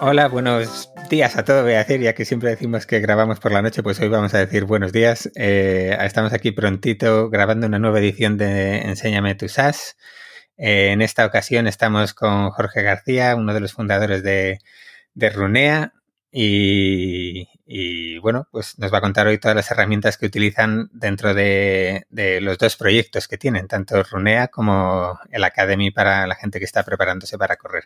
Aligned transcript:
Hola, 0.00 0.28
buenos 0.28 0.87
días 1.08 1.36
a 1.36 1.44
todos, 1.44 1.62
voy 1.62 1.72
a 1.72 1.78
decir, 1.78 2.00
ya 2.00 2.14
que 2.14 2.24
siempre 2.24 2.50
decimos 2.50 2.86
que 2.86 3.00
grabamos 3.00 3.40
por 3.40 3.52
la 3.52 3.62
noche, 3.62 3.82
pues 3.82 3.98
hoy 4.00 4.08
vamos 4.08 4.34
a 4.34 4.38
decir 4.38 4.64
buenos 4.64 4.92
días. 4.92 5.30
Eh, 5.36 5.96
estamos 6.00 6.32
aquí 6.32 6.52
prontito 6.52 7.30
grabando 7.30 7.66
una 7.66 7.78
nueva 7.78 7.98
edición 7.98 8.36
de 8.36 8.78
Enséñame 8.80 9.34
tu 9.34 9.48
SAS. 9.48 9.96
Eh, 10.56 10.90
en 10.92 11.02
esta 11.02 11.24
ocasión 11.24 11.66
estamos 11.66 12.14
con 12.14 12.50
Jorge 12.50 12.82
García, 12.82 13.36
uno 13.36 13.54
de 13.54 13.60
los 13.60 13.72
fundadores 13.72 14.22
de, 14.22 14.58
Runea, 15.14 15.94
y, 16.30 18.18
bueno, 18.18 18.46
pues 18.50 18.78
nos 18.78 18.92
va 18.92 18.98
a 18.98 19.00
contar 19.00 19.26
hoy 19.26 19.38
todas 19.38 19.56
las 19.56 19.70
herramientas 19.70 20.18
que 20.18 20.26
utilizan 20.26 20.90
dentro 20.92 21.32
de, 21.32 22.06
de, 22.10 22.40
los 22.40 22.58
dos 22.58 22.76
proyectos 22.76 23.28
que 23.28 23.38
tienen, 23.38 23.66
tanto 23.66 24.02
Runea 24.02 24.48
como 24.48 25.18
el 25.30 25.44
Academy 25.44 25.90
para 25.90 26.26
la 26.26 26.34
gente 26.34 26.58
que 26.58 26.66
está 26.66 26.82
preparándose 26.82 27.38
para 27.38 27.56
correr. 27.56 27.84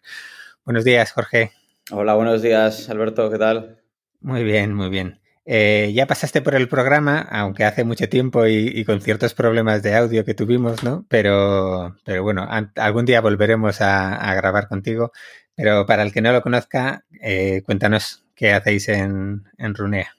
Buenos 0.64 0.84
días, 0.84 1.12
Jorge. 1.12 1.52
Hola, 1.90 2.14
buenos 2.14 2.42
días, 2.42 2.88
Alberto, 2.88 3.28
¿qué 3.28 3.38
tal? 3.38 3.82
Muy 4.20 4.44
bien, 4.44 4.72
muy 4.72 4.88
bien. 4.88 5.20
Eh, 5.44 5.90
ya 5.92 6.06
pasaste 6.06 6.40
por 6.40 6.54
el 6.54 6.68
programa, 6.68 7.18
aunque 7.18 7.64
hace 7.64 7.82
mucho 7.82 8.08
tiempo 8.08 8.46
y, 8.46 8.84
con 8.84 9.00
ciertos 9.00 9.34
problemas 9.34 9.82
de 9.82 9.96
audio 9.96 10.24
que 10.24 10.34
tuvimos, 10.34 10.84
¿no? 10.84 11.04
Pero, 11.08 11.96
pero 12.04 12.22
bueno, 12.22 12.48
algún 12.76 13.04
día 13.04 13.20
volveremos 13.20 13.80
a, 13.80 14.32
grabar 14.34 14.68
contigo. 14.68 15.10
Pero 15.56 15.84
para 15.84 16.04
el 16.04 16.12
que 16.12 16.22
no 16.22 16.32
lo 16.32 16.40
conozca, 16.40 17.04
eh, 17.20 17.62
cuéntanos 17.66 18.24
qué 18.36 18.52
hacéis 18.52 18.88
en, 18.88 19.44
en 19.58 19.74
Runea. 19.74 20.14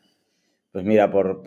Pues 0.74 0.86
mira, 0.86 1.12
por, 1.12 1.44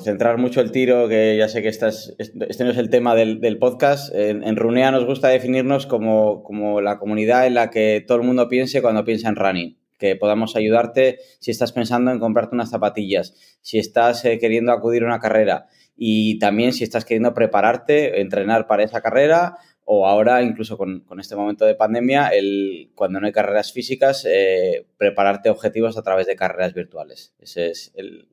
centrar 0.00 0.38
mucho 0.38 0.62
el 0.62 0.72
tiro, 0.72 1.10
que 1.10 1.36
ya 1.36 1.46
sé 1.46 1.60
que 1.60 1.68
este 1.68 2.64
no 2.64 2.70
es 2.70 2.78
el 2.78 2.88
tema 2.88 3.14
del, 3.14 3.58
podcast, 3.58 4.14
en, 4.14 4.56
Runea 4.56 4.90
nos 4.90 5.04
gusta 5.04 5.28
definirnos 5.28 5.86
como, 5.86 6.80
la 6.80 6.98
comunidad 6.98 7.46
en 7.46 7.52
la 7.52 7.68
que 7.68 8.02
todo 8.08 8.16
el 8.16 8.24
mundo 8.26 8.48
piense 8.48 8.80
cuando 8.80 9.04
piensa 9.04 9.28
en 9.28 9.36
running. 9.36 9.78
Que 9.98 10.16
podamos 10.16 10.56
ayudarte 10.56 11.18
si 11.38 11.50
estás 11.50 11.72
pensando 11.72 12.12
en 12.12 12.18
comprarte 12.18 12.54
unas 12.54 12.70
zapatillas, 12.70 13.34
si 13.60 13.78
estás 13.78 14.24
eh, 14.24 14.38
queriendo 14.38 14.72
acudir 14.72 15.02
a 15.02 15.06
una 15.08 15.20
carrera 15.20 15.66
y 15.94 16.38
también 16.38 16.72
si 16.72 16.82
estás 16.82 17.04
queriendo 17.04 17.34
prepararte, 17.34 18.22
entrenar 18.22 18.66
para 18.66 18.84
esa 18.84 19.02
carrera 19.02 19.58
o 19.92 20.06
ahora 20.06 20.40
incluso 20.40 20.78
con, 20.78 21.04
este 21.18 21.34
momento 21.34 21.64
de 21.64 21.74
pandemia, 21.74 22.28
el, 22.28 22.92
cuando 22.94 23.18
no 23.18 23.26
hay 23.26 23.32
carreras 23.32 23.72
físicas, 23.72 24.24
eh, 24.24 24.86
prepararte 24.96 25.50
objetivos 25.50 25.98
a 25.98 26.02
través 26.02 26.28
de 26.28 26.36
carreras 26.36 26.74
virtuales. 26.74 27.34
Ese 27.40 27.70
es 27.70 27.92
el, 27.96 28.28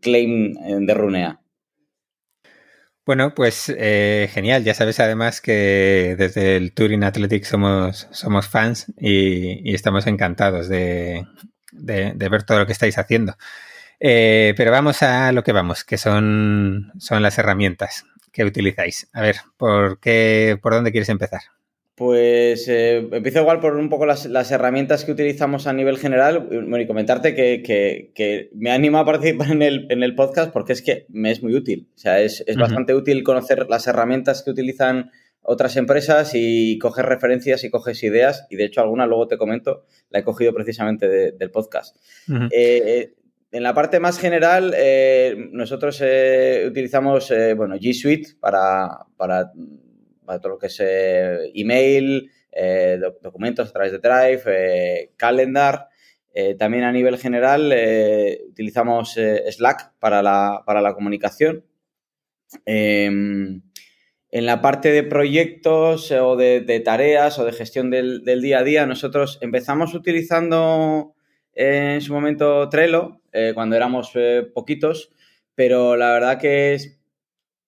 claim 0.00 0.56
eh, 0.58 0.76
de 0.80 0.94
Runea. 0.94 1.40
Bueno, 3.06 3.32
pues 3.32 3.72
eh, 3.78 4.28
genial. 4.32 4.64
Ya 4.64 4.74
sabes 4.74 4.98
además 4.98 5.40
que 5.40 6.16
desde 6.18 6.56
el 6.56 6.72
Touring 6.72 7.04
Athletics 7.04 7.46
somos, 7.46 8.08
somos 8.10 8.48
fans 8.48 8.92
y, 8.98 9.72
estamos 9.72 10.08
encantados 10.08 10.68
de, 10.68 11.24
ver 11.70 12.42
todo 12.42 12.58
lo 12.58 12.66
que 12.66 12.72
estáis 12.72 12.98
haciendo. 12.98 13.36
pero 14.00 14.72
vamos 14.72 15.00
a 15.04 15.30
lo 15.30 15.44
que 15.44 15.52
vamos, 15.52 15.84
que 15.84 15.96
son, 15.96 16.90
son 16.98 17.22
las 17.22 17.38
herramientas 17.38 18.04
que 18.44 18.48
utilizáis. 18.48 19.08
A 19.12 19.22
ver, 19.22 19.36
¿por, 19.56 19.98
qué, 20.00 20.58
por 20.62 20.72
dónde 20.72 20.92
quieres 20.92 21.08
empezar? 21.08 21.40
Pues 21.96 22.68
eh, 22.68 22.98
empiezo 23.10 23.40
igual 23.40 23.58
por 23.58 23.74
un 23.74 23.88
poco 23.88 24.06
las, 24.06 24.24
herramientas 24.52 25.04
que 25.04 25.10
utilizamos 25.10 25.66
a 25.66 25.72
nivel 25.72 25.98
general 25.98 26.46
bueno, 26.48 26.78
y 26.78 26.86
comentarte 26.86 27.34
que, 27.34 28.50
me 28.54 28.70
anima 28.70 29.00
a 29.00 29.04
participar 29.04 29.50
en 29.50 29.62
el, 29.62 30.14
podcast 30.14 30.52
porque 30.52 30.72
es 30.72 30.82
que 30.82 31.06
me 31.08 31.32
es 31.32 31.42
muy 31.42 31.56
útil. 31.56 31.88
O 31.96 31.98
sea, 31.98 32.20
es, 32.20 32.44
bastante 32.56 32.94
útil 32.94 33.24
conocer 33.24 33.66
las 33.68 33.88
herramientas 33.88 34.44
que 34.44 34.52
utilizan 34.52 35.10
otras 35.42 35.76
empresas 35.76 36.32
y 36.34 36.78
coger 36.78 37.06
referencias 37.06 37.64
y 37.64 37.70
coges 37.70 38.04
ideas. 38.04 38.46
Y 38.48 38.54
de 38.54 38.66
hecho, 38.66 38.80
alguna 38.80 39.06
luego 39.06 39.26
te 39.26 39.36
comento, 39.36 39.84
la 40.10 40.20
he 40.20 40.22
cogido 40.22 40.54
precisamente 40.54 41.08
del 41.08 41.50
podcast 41.50 41.96
en 43.50 43.62
la 43.62 43.74
parte 43.74 43.98
más 43.98 44.18
general, 44.18 44.74
eh, 44.76 45.48
nosotros 45.52 46.00
eh, 46.04 46.64
utilizamos 46.68 47.30
eh, 47.30 47.54
bueno, 47.54 47.76
G 47.76 47.94
Suite 47.94 48.34
para, 48.38 49.06
para, 49.16 49.50
todo 50.40 50.48
lo 50.50 50.58
que 50.58 50.66
es 50.66 50.78
email, 51.54 52.30
documentos 53.22 53.70
a 53.70 53.72
través 53.72 53.92
de 53.92 53.98
Drive, 53.98 55.12
Calendar. 55.16 55.88
también 56.58 56.84
a 56.84 56.92
nivel 56.92 57.16
general 57.16 57.72
utilizamos 58.50 59.14
Slack 59.14 59.94
para 59.98 60.22
la, 60.22 60.62
para 60.66 60.82
la 60.82 60.92
comunicación. 60.92 61.64
Em, 62.66 63.62
en 64.30 64.46
la 64.46 64.60
parte 64.60 64.92
de 64.92 65.02
proyectos 65.02 66.10
o 66.12 66.36
de, 66.36 66.82
tareas 66.84 67.38
o 67.38 67.46
de 67.46 67.52
gestión 67.52 67.88
del, 67.88 68.22
del, 68.24 68.42
día 68.42 68.58
a 68.58 68.64
día, 68.64 68.84
nosotros 68.84 69.38
empezamos 69.40 69.94
utilizando 69.94 71.14
en 71.58 72.00
su 72.00 72.12
momento 72.12 72.68
Trello, 72.68 73.20
eh, 73.32 73.50
cuando 73.52 73.74
éramos 73.74 74.12
eh, 74.14 74.48
poquitos, 74.54 75.10
pero 75.56 75.96
la 75.96 76.12
verdad 76.12 76.38
que 76.38 76.78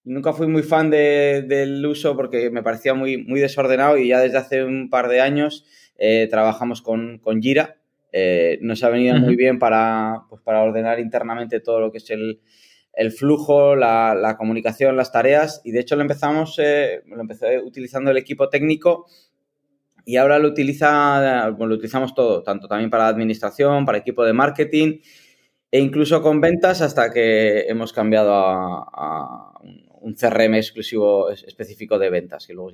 nunca 0.04 0.32
fui 0.32 0.46
muy 0.46 0.62
fan 0.62 0.90
del 0.90 1.84
uso 1.84 2.14
porque 2.14 2.50
me 2.50 2.62
parecía 2.62 2.94
muy, 2.94 3.16
muy 3.18 3.40
desordenado 3.40 3.98
y 3.98 4.08
ya 4.08 4.20
desde 4.20 4.38
hace 4.38 4.62
un 4.62 4.90
par 4.90 5.08
de 5.08 5.20
años 5.20 5.66
eh, 5.98 6.28
trabajamos 6.30 6.82
con, 6.82 7.18
con 7.18 7.42
Jira. 7.42 7.78
nos 8.60 8.84
ha 8.84 8.90
venido 8.90 9.16
muy 9.16 9.34
bien 9.34 9.58
para, 9.58 10.22
pues, 10.28 10.40
para 10.40 10.62
ordenar 10.62 11.00
internamente 11.00 11.58
todo 11.58 11.80
lo 11.80 11.90
que 11.90 11.98
es 11.98 12.10
el, 12.10 12.40
flujo, 13.10 13.74
la, 13.74 14.36
comunicación, 14.38 14.96
las 14.96 15.10
tareas 15.10 15.62
y 15.64 15.72
de 15.72 15.80
hecho 15.80 15.96
lo 15.96 16.02
empezamos, 16.02 16.58
lo 17.06 17.20
empecé 17.20 17.58
utilizando 17.58 18.12
el 18.12 18.18
equipo 18.18 18.48
técnico 18.48 19.06
y 20.04 20.16
ahora 20.16 20.38
lo 20.38 20.48
utiliza, 20.48 21.50
lo 21.50 21.74
utilizamos 21.74 22.14
todo, 22.14 22.42
tanto 22.42 22.68
también 22.68 22.90
para 22.90 23.08
administración, 23.08 23.84
para 23.84 23.98
equipo 23.98 24.24
de 24.24 24.32
marketing 24.32 25.00
e 25.70 25.78
incluso 25.78 26.20
con 26.22 26.40
ventas 26.40 26.80
hasta 26.80 27.12
que 27.12 27.60
hemos 27.68 27.92
cambiado 27.92 28.32
a, 28.34 29.52
un 30.02 30.14
CRM 30.14 30.54
exclusivo 30.54 31.30
específico 31.30 31.98
de 31.98 32.08
ventas, 32.08 32.46
que 32.46 32.54
luego 32.54 32.70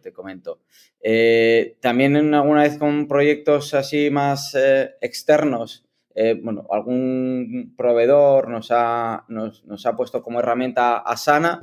te, 0.00 0.12
comento. 0.12 0.60
Eh, 1.00 1.76
también 1.80 2.32
alguna 2.32 2.62
vez 2.62 2.78
con 2.78 3.08
proyectos 3.08 3.74
así 3.74 4.10
más 4.10 4.54
eh, 4.54 4.90
externos, 5.00 5.84
eh, 6.14 6.38
bueno, 6.40 6.66
algún 6.70 7.74
proveedor 7.76 8.48
nos 8.48 8.68
ha, 8.70 9.24
nos, 9.28 9.86
ha 9.86 9.96
puesto 9.96 10.22
como 10.22 10.38
herramienta 10.38 10.98
Asana. 10.98 11.60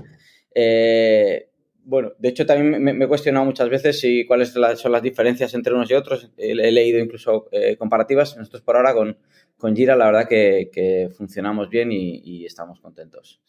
Bueno, 1.86 2.12
de 2.18 2.30
hecho 2.30 2.46
también 2.46 2.84
me, 2.84 3.06
he 3.06 3.08
cuestionado 3.08 3.46
muchas 3.46 3.70
veces 3.70 4.00
si 4.00 4.26
cuáles 4.26 4.54
son 4.54 4.92
las 4.92 5.02
diferencias 5.02 5.54
entre 5.54 5.74
unos 5.74 5.90
y 5.90 5.94
otros. 5.94 6.32
He, 6.38 6.54
leído 6.54 7.00
incluso 7.00 7.48
comparativas. 7.78 8.36
Nosotros 8.36 8.64
por 8.64 8.76
ahora 8.76 8.94
con, 8.94 9.18
con 9.58 9.76
Gira 9.76 9.96
la 9.96 10.06
verdad 10.06 10.28
que, 10.28 11.10
funcionamos 11.16 11.70
bien 11.70 11.92
y, 11.92 12.46
estamos 12.46 12.80
contentos. 12.80 13.40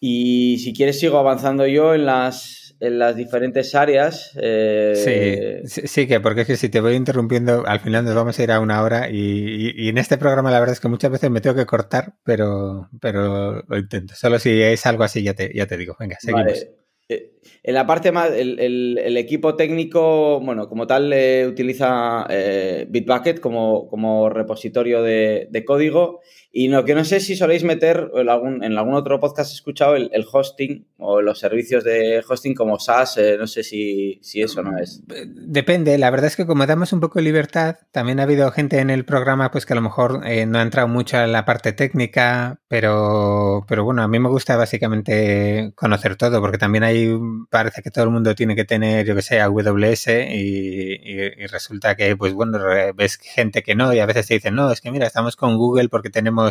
Y 0.00 0.58
si 0.58 0.74
quieres 0.74 0.98
sigo 0.98 1.18
avanzando 1.18 1.66
yo 1.66 1.94
en 1.94 2.06
las, 2.06 2.65
en 2.80 2.98
las 2.98 3.16
diferentes 3.16 3.74
áreas. 3.74 4.32
Eh, 4.40 5.62
sí, 5.64 5.82
sí, 5.86 6.06
que 6.06 6.20
porque 6.20 6.42
es 6.42 6.46
que 6.46 6.56
si 6.56 6.68
te 6.68 6.80
voy 6.80 6.94
interrumpiendo, 6.94 7.64
al 7.66 7.80
final 7.80 8.04
nos 8.04 8.14
vamos 8.14 8.38
a 8.38 8.42
ir 8.42 8.52
a 8.52 8.60
una 8.60 8.82
hora 8.82 9.08
y, 9.10 9.88
en 9.88 9.98
este 9.98 10.18
programa 10.18 10.50
la 10.50 10.60
verdad 10.60 10.74
es 10.74 10.80
que 10.80 10.88
muchas 10.88 11.10
veces 11.10 11.30
me 11.30 11.40
tengo 11.40 11.56
que 11.56 11.66
cortar, 11.66 12.14
pero, 12.24 12.88
pero 13.00 13.62
lo 13.66 13.78
intento. 13.78 14.14
Solo 14.14 14.38
si 14.38 14.60
es 14.62 14.84
algo 14.86 15.04
así 15.04 15.22
ya 15.22 15.34
te, 15.34 15.52
ya 15.54 15.66
te 15.66 15.76
digo. 15.76 15.96
Venga, 15.98 16.16
seguimos. 16.20 16.66
Eh, 17.08 17.34
en 17.62 17.74
la 17.74 17.86
parte 17.86 18.10
más, 18.10 18.32
el, 18.32 19.16
equipo 19.16 19.54
técnico, 19.54 20.40
bueno, 20.40 20.68
como 20.68 20.86
tal, 20.86 21.14
utiliza 21.48 22.26
eh, 22.28 22.86
Bitbucket 22.88 23.40
como, 23.40 23.88
como 23.88 24.28
repositorio 24.28 25.02
de, 25.02 25.64
código. 25.64 26.20
Y 26.58 26.68
lo 26.68 26.86
que 26.86 26.94
no 26.94 27.04
sé 27.04 27.20
si 27.20 27.36
soléis 27.36 27.64
meter, 27.64 28.10
en 28.14 28.30
algún, 28.30 28.64
en 28.64 28.78
algún 28.78 28.94
otro 28.94 29.20
podcast 29.20 29.50
he 29.50 29.54
escuchado 29.56 29.94
el, 29.94 30.26
hosting 30.32 30.86
o 30.96 31.20
los 31.20 31.38
servicios 31.38 31.84
de 31.84 32.24
hosting 32.26 32.54
como 32.54 32.78
SaaS, 32.78 33.18
eh, 33.18 33.36
no 33.38 33.46
sé 33.46 33.62
si, 33.62 34.18
eso 34.32 34.62
no 34.62 34.78
es. 34.78 35.02
Depende, 35.06 35.98
la 35.98 36.08
verdad 36.08 36.28
es 36.28 36.36
que 36.36 36.46
como 36.46 36.64
damos 36.64 36.94
un 36.94 37.00
poco 37.00 37.18
de 37.18 37.26
libertad, 37.26 37.76
también 37.90 38.20
ha 38.20 38.22
habido 38.22 38.50
gente 38.52 38.78
en 38.78 38.88
el 38.88 39.04
programa 39.04 39.50
pues 39.50 39.66
que 39.66 39.74
a 39.74 39.76
lo 39.76 39.82
mejor 39.82 40.20
no 40.20 40.58
ha 40.58 40.62
entrado 40.62 40.88
mucho 40.88 41.18
en 41.18 41.30
la 41.30 41.44
parte 41.44 41.74
técnica, 41.74 42.58
pero, 42.68 43.66
pero 43.68 43.84
bueno, 43.84 44.02
a 44.02 44.08
mí 44.08 44.18
me 44.18 44.30
gusta 44.30 44.56
básicamente 44.56 45.72
conocer 45.74 46.16
todo, 46.16 46.40
porque 46.40 46.56
también 46.56 46.84
hay 46.84 47.18
parece 47.50 47.82
que 47.82 47.90
todo 47.90 48.04
el 48.04 48.10
mundo 48.10 48.34
tiene 48.34 48.56
que 48.56 48.64
tener, 48.64 49.04
yo 49.04 49.14
que 49.14 49.20
sé, 49.20 49.42
AWS 49.42 50.06
y, 50.30 51.00
y, 51.02 51.46
resulta 51.48 51.96
que, 51.96 52.16
pues 52.16 52.32
bueno, 52.32 52.58
ves 52.94 53.18
gente 53.18 53.62
que 53.62 53.74
no 53.74 53.92
y 53.92 53.98
a 53.98 54.06
veces 54.06 54.26
te 54.26 54.32
dicen, 54.32 54.54
no, 54.54 54.72
es 54.72 54.80
que 54.80 54.90
mira, 54.90 55.06
estamos 55.06 55.36
con 55.36 55.58
Google 55.58 55.90
porque 55.90 56.08
tenemos 56.08 56.45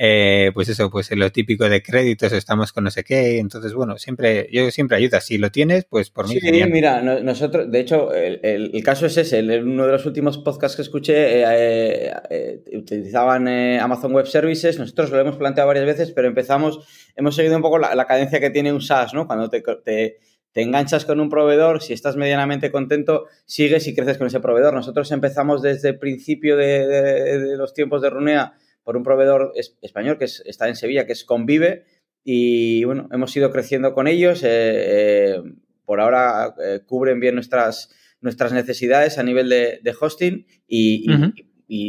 eh, 0.00 0.52
pues 0.54 0.68
eso, 0.68 0.90
pues 0.90 1.10
lo 1.10 1.32
típico 1.32 1.68
de 1.68 1.82
créditos, 1.82 2.32
estamos 2.32 2.72
con 2.72 2.84
no 2.84 2.90
sé 2.90 3.02
qué, 3.02 3.38
entonces 3.38 3.74
bueno, 3.74 3.98
siempre, 3.98 4.48
yo 4.52 4.70
siempre 4.70 4.96
ayuda, 4.96 5.20
si 5.20 5.38
lo 5.38 5.50
tienes, 5.50 5.86
pues 5.86 6.10
por 6.10 6.28
mí. 6.28 6.38
Sí, 6.38 6.64
mira, 6.70 7.02
nosotros, 7.02 7.70
de 7.70 7.80
hecho, 7.80 8.14
el, 8.14 8.82
caso 8.84 9.06
es 9.06 9.16
ese, 9.16 9.40
en 9.40 9.68
uno 9.68 9.86
de 9.86 9.92
los 9.92 10.06
últimos 10.06 10.38
podcasts 10.38 10.76
que 10.76 10.82
escuché 10.82 11.42
eh, 11.42 12.12
eh, 12.30 12.62
utilizaban 12.74 13.48
Amazon 13.48 14.12
Web 14.12 14.26
Services, 14.26 14.78
nosotros 14.78 15.10
lo 15.10 15.18
hemos 15.18 15.36
planteado 15.36 15.66
varias 15.66 15.86
veces, 15.86 16.12
pero 16.12 16.28
empezamos, 16.28 16.86
hemos 17.16 17.34
seguido 17.34 17.56
un 17.56 17.62
poco 17.62 17.78
la, 17.78 18.06
cadencia 18.06 18.38
que 18.38 18.50
tiene 18.50 18.72
un 18.72 18.80
SaaS, 18.80 19.14
¿no? 19.14 19.26
Cuando 19.26 19.50
te, 19.50 19.62
te 19.84 20.18
te 20.52 20.62
enganchas 20.62 21.04
con 21.04 21.20
un 21.20 21.28
proveedor, 21.28 21.82
si 21.82 21.92
estás 21.92 22.16
medianamente 22.16 22.72
contento, 22.72 23.26
sigues 23.44 23.86
y 23.86 23.94
creces 23.94 24.18
con 24.18 24.26
ese 24.26 24.40
proveedor. 24.40 24.74
Nosotros 24.74 25.10
empezamos 25.12 25.62
desde 25.62 25.90
el 25.90 25.98
principio 25.98 26.56
de, 26.56 27.54
los 27.56 27.74
tiempos 27.74 28.02
de 28.02 28.10
Runea 28.10 28.54
por 28.88 28.96
un 28.96 29.02
proveedor 29.02 29.52
español 29.82 30.16
que 30.16 30.24
está 30.24 30.66
en 30.66 30.74
Sevilla, 30.74 31.04
que 31.04 31.12
es 31.12 31.22
Convive, 31.22 31.84
y 32.24 32.84
bueno, 32.84 33.06
hemos 33.12 33.36
ido 33.36 33.50
creciendo 33.50 33.92
con 33.92 34.08
ellos. 34.08 34.42
Eh, 34.42 34.48
eh, 34.48 35.42
por 35.84 36.00
ahora 36.00 36.54
eh, 36.64 36.80
cubren 36.86 37.20
bien 37.20 37.34
nuestras, 37.34 37.94
nuestras 38.22 38.54
necesidades 38.54 39.18
a 39.18 39.22
nivel 39.22 39.50
de, 39.50 39.94
hosting 40.00 40.46
y, 40.66 41.04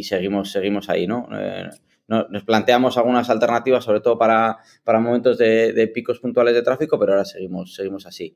seguimos, 0.03 0.51
seguimos 0.51 0.89
ahí, 0.89 1.07
¿no? 1.07 1.29
Nos 2.09 2.43
planteamos 2.43 2.97
algunas 2.97 3.29
alternativas, 3.29 3.83
sobre 3.83 4.01
todo 4.01 4.17
para, 4.17 4.57
momentos 4.85 5.37
de, 5.37 5.91
picos 5.93 6.19
puntuales 6.19 6.53
de 6.53 6.61
tráfico, 6.61 6.99
pero 6.99 7.13
ahora 7.13 7.25
seguimos, 7.25 7.75
seguimos 7.75 8.05
así. 8.05 8.35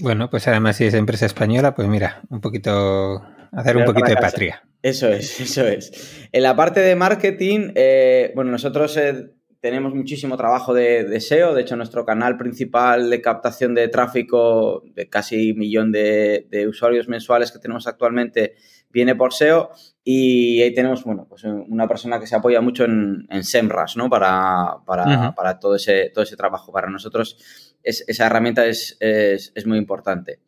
Bueno, 0.00 0.30
pues 0.30 0.46
además 0.48 0.76
si 0.76 0.84
es 0.84 0.94
empresa 0.94 1.26
española, 1.26 1.74
pues 1.74 1.88
mira, 1.88 2.22
un 2.30 2.40
poquito, 2.40 3.22
hacer 3.52 3.76
un 3.76 3.84
poquito 3.84 4.08
de 4.08 4.16
patria. 4.16 4.62
Eso 4.82 5.08
es, 5.08 5.40
eso 5.40 5.66
es. 5.66 6.28
En 6.30 6.42
la 6.42 6.54
parte 6.54 6.80
de 6.80 6.94
marketing, 6.94 7.72
eh, 7.74 8.32
bueno, 8.36 8.52
nosotros 8.52 8.96
eh, 8.96 9.32
tenemos 9.60 9.94
muchísimo 9.94 10.36
trabajo 10.36 10.72
de, 10.72 11.20
SEO. 11.20 11.54
De 11.54 11.62
hecho, 11.62 11.76
nuestro 11.76 12.04
canal 12.04 12.36
principal 12.36 13.10
de 13.10 13.20
captación 13.20 13.74
de 13.74 13.88
tráfico 13.88 14.82
de 14.94 15.08
casi 15.08 15.52
un 15.52 15.58
millón 15.58 15.92
de, 15.92 16.66
usuarios 16.68 17.08
mensuales 17.08 17.50
que 17.50 17.58
tenemos 17.58 17.86
actualmente 17.86 18.54
viene 18.90 19.16
por 19.16 19.34
SEO. 19.34 19.70
Y 20.10 20.62
ahí 20.62 20.72
tenemos, 20.72 21.04
bueno, 21.04 21.26
pues 21.28 21.44
una 21.44 21.86
persona 21.86 22.18
que 22.18 22.26
se 22.26 22.34
apoya 22.34 22.62
mucho 22.62 22.86
en, 22.86 23.26
en 23.28 23.44
SEMRAS, 23.44 23.98
¿no? 23.98 24.08
Para, 24.08 24.78
para, 24.86 25.58
todo, 25.58 25.74
ese, 25.74 26.08
todo 26.14 26.24
ese 26.24 26.34
trabajo. 26.34 26.72
Para 26.72 26.88
nosotros 26.88 27.36
esa 27.82 28.24
herramienta 28.24 28.64
es, 28.64 28.96
es 29.00 29.66
muy 29.66 29.76
importante. 29.76 30.40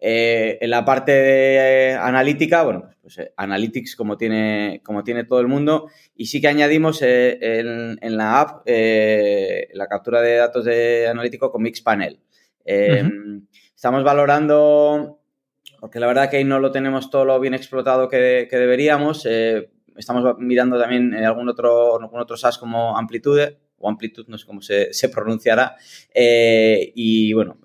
Eh, 0.00 0.58
en 0.60 0.68
la 0.68 0.84
parte 0.84 1.12
de 1.12 1.56
eh, 1.56 1.94
analítica, 1.94 2.62
bueno, 2.62 2.90
pues 3.00 3.16
eh, 3.18 3.32
Analytics 3.36 3.96
como 3.96 4.18
tiene, 4.18 4.82
como 4.84 5.04
tiene 5.04 5.22
todo 5.22 5.38
el 5.38 5.46
mundo. 5.46 5.88
Y 6.16 6.26
sí 6.26 6.40
que 6.40 6.48
añadimos 6.48 7.00
en, 7.00 7.98
la 8.02 8.40
app 8.40 8.66
la 8.66 9.86
captura 9.86 10.20
de 10.20 10.34
datos 10.36 10.64
de 10.64 11.06
analítico 11.08 11.52
con 11.52 11.62
Mixpanel. 11.62 12.20
Estamos 12.64 14.02
valorando, 14.02 15.20
porque 15.80 16.00
la 16.00 16.06
verdad 16.06 16.30
que 16.30 16.38
ahí 16.38 16.44
no 16.44 16.60
lo 16.60 16.70
tenemos 16.70 17.10
todo 17.10 17.24
lo 17.24 17.40
bien 17.40 17.54
explotado 17.54 18.08
que, 18.08 18.48
deberíamos. 18.50 19.26
estamos 19.96 20.38
mirando 20.38 20.78
también 20.78 21.14
en 21.14 21.24
algún 21.24 21.48
otro, 21.48 22.00
algún 22.00 22.20
otro 22.20 22.36
SaaS 22.36 22.58
como 22.58 22.96
Amplitude, 22.96 23.58
o 23.78 23.88
Amplitude, 23.88 24.26
no 24.28 24.38
sé 24.38 24.46
cómo 24.46 24.62
se, 24.62 24.92
se 24.92 25.08
pronunciará. 25.08 25.76
y 26.14 27.32
bueno, 27.32 27.58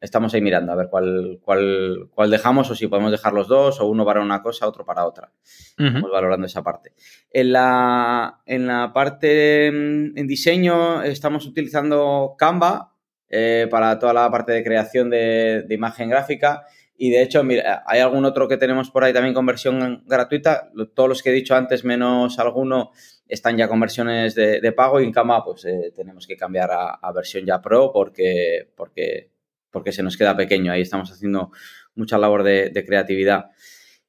estamos 0.00 0.32
ahí 0.34 0.40
mirando 0.40 0.72
a 0.72 0.76
ver 0.76 0.88
cuál, 0.88 1.40
cuál, 1.42 2.08
cuál, 2.14 2.30
dejamos 2.30 2.70
o 2.70 2.74
si 2.74 2.86
podemos 2.86 3.10
dejar 3.10 3.32
los 3.32 3.48
dos 3.48 3.80
o 3.80 3.86
uno 3.86 4.04
para 4.04 4.20
una 4.20 4.42
cosa, 4.42 4.66
otro 4.66 4.84
para 4.84 5.04
otra. 5.06 5.32
Estamos 5.44 6.10
valorando 6.10 6.46
esa 6.46 6.62
parte. 6.62 6.92
En 7.30 7.52
la, 7.52 8.40
en 8.46 8.66
la 8.66 8.92
parte 8.92 9.70
mm, 9.72 10.18
en 10.18 10.26
diseño 10.26 11.02
estamos 11.02 11.46
utilizando 11.46 12.34
Canva 12.38 12.94
eh, 13.28 13.66
para 13.70 13.98
toda 13.98 14.12
la 14.12 14.30
parte 14.30 14.52
de 14.52 14.64
creación 14.64 15.10
de, 15.10 15.66
imagen 15.70 16.08
gráfica. 16.08 16.64
Y 16.98 17.10
de 17.10 17.22
hecho, 17.22 17.42
mira, 17.44 17.84
hay 17.86 18.00
algún 18.00 18.24
otro 18.24 18.48
que 18.48 18.56
tenemos 18.56 18.90
por 18.90 19.04
ahí 19.04 19.12
también 19.12 19.32
con 19.32 19.46
versión 19.46 20.02
gratuita. 20.06 20.70
Todos 20.94 21.08
los 21.08 21.22
que 21.22 21.30
he 21.30 21.32
dicho 21.32 21.54
antes, 21.54 21.84
menos 21.84 22.38
alguno, 22.38 22.90
están 23.28 23.56
ya 23.56 23.68
con 23.68 23.78
versiones 23.78 24.34
de, 24.34 24.72
pago 24.72 25.00
y 25.00 25.04
en 25.04 25.12
Canva 25.12 25.44
pues 25.44 25.64
eh, 25.64 25.92
tenemos 25.94 26.26
que 26.26 26.36
cambiar 26.36 26.70
a, 26.72 27.12
versión 27.12 27.46
ya 27.46 27.60
pro 27.62 27.92
porque, 27.92 28.70
porque 28.74 29.30
porque 29.70 29.92
se 29.92 30.02
nos 30.02 30.16
queda 30.16 30.36
pequeño. 30.36 30.72
Ahí 30.72 30.82
estamos 30.82 31.10
haciendo 31.10 31.52
mucha 31.94 32.18
labor 32.18 32.42
de, 32.42 32.84
creatividad. 32.86 33.50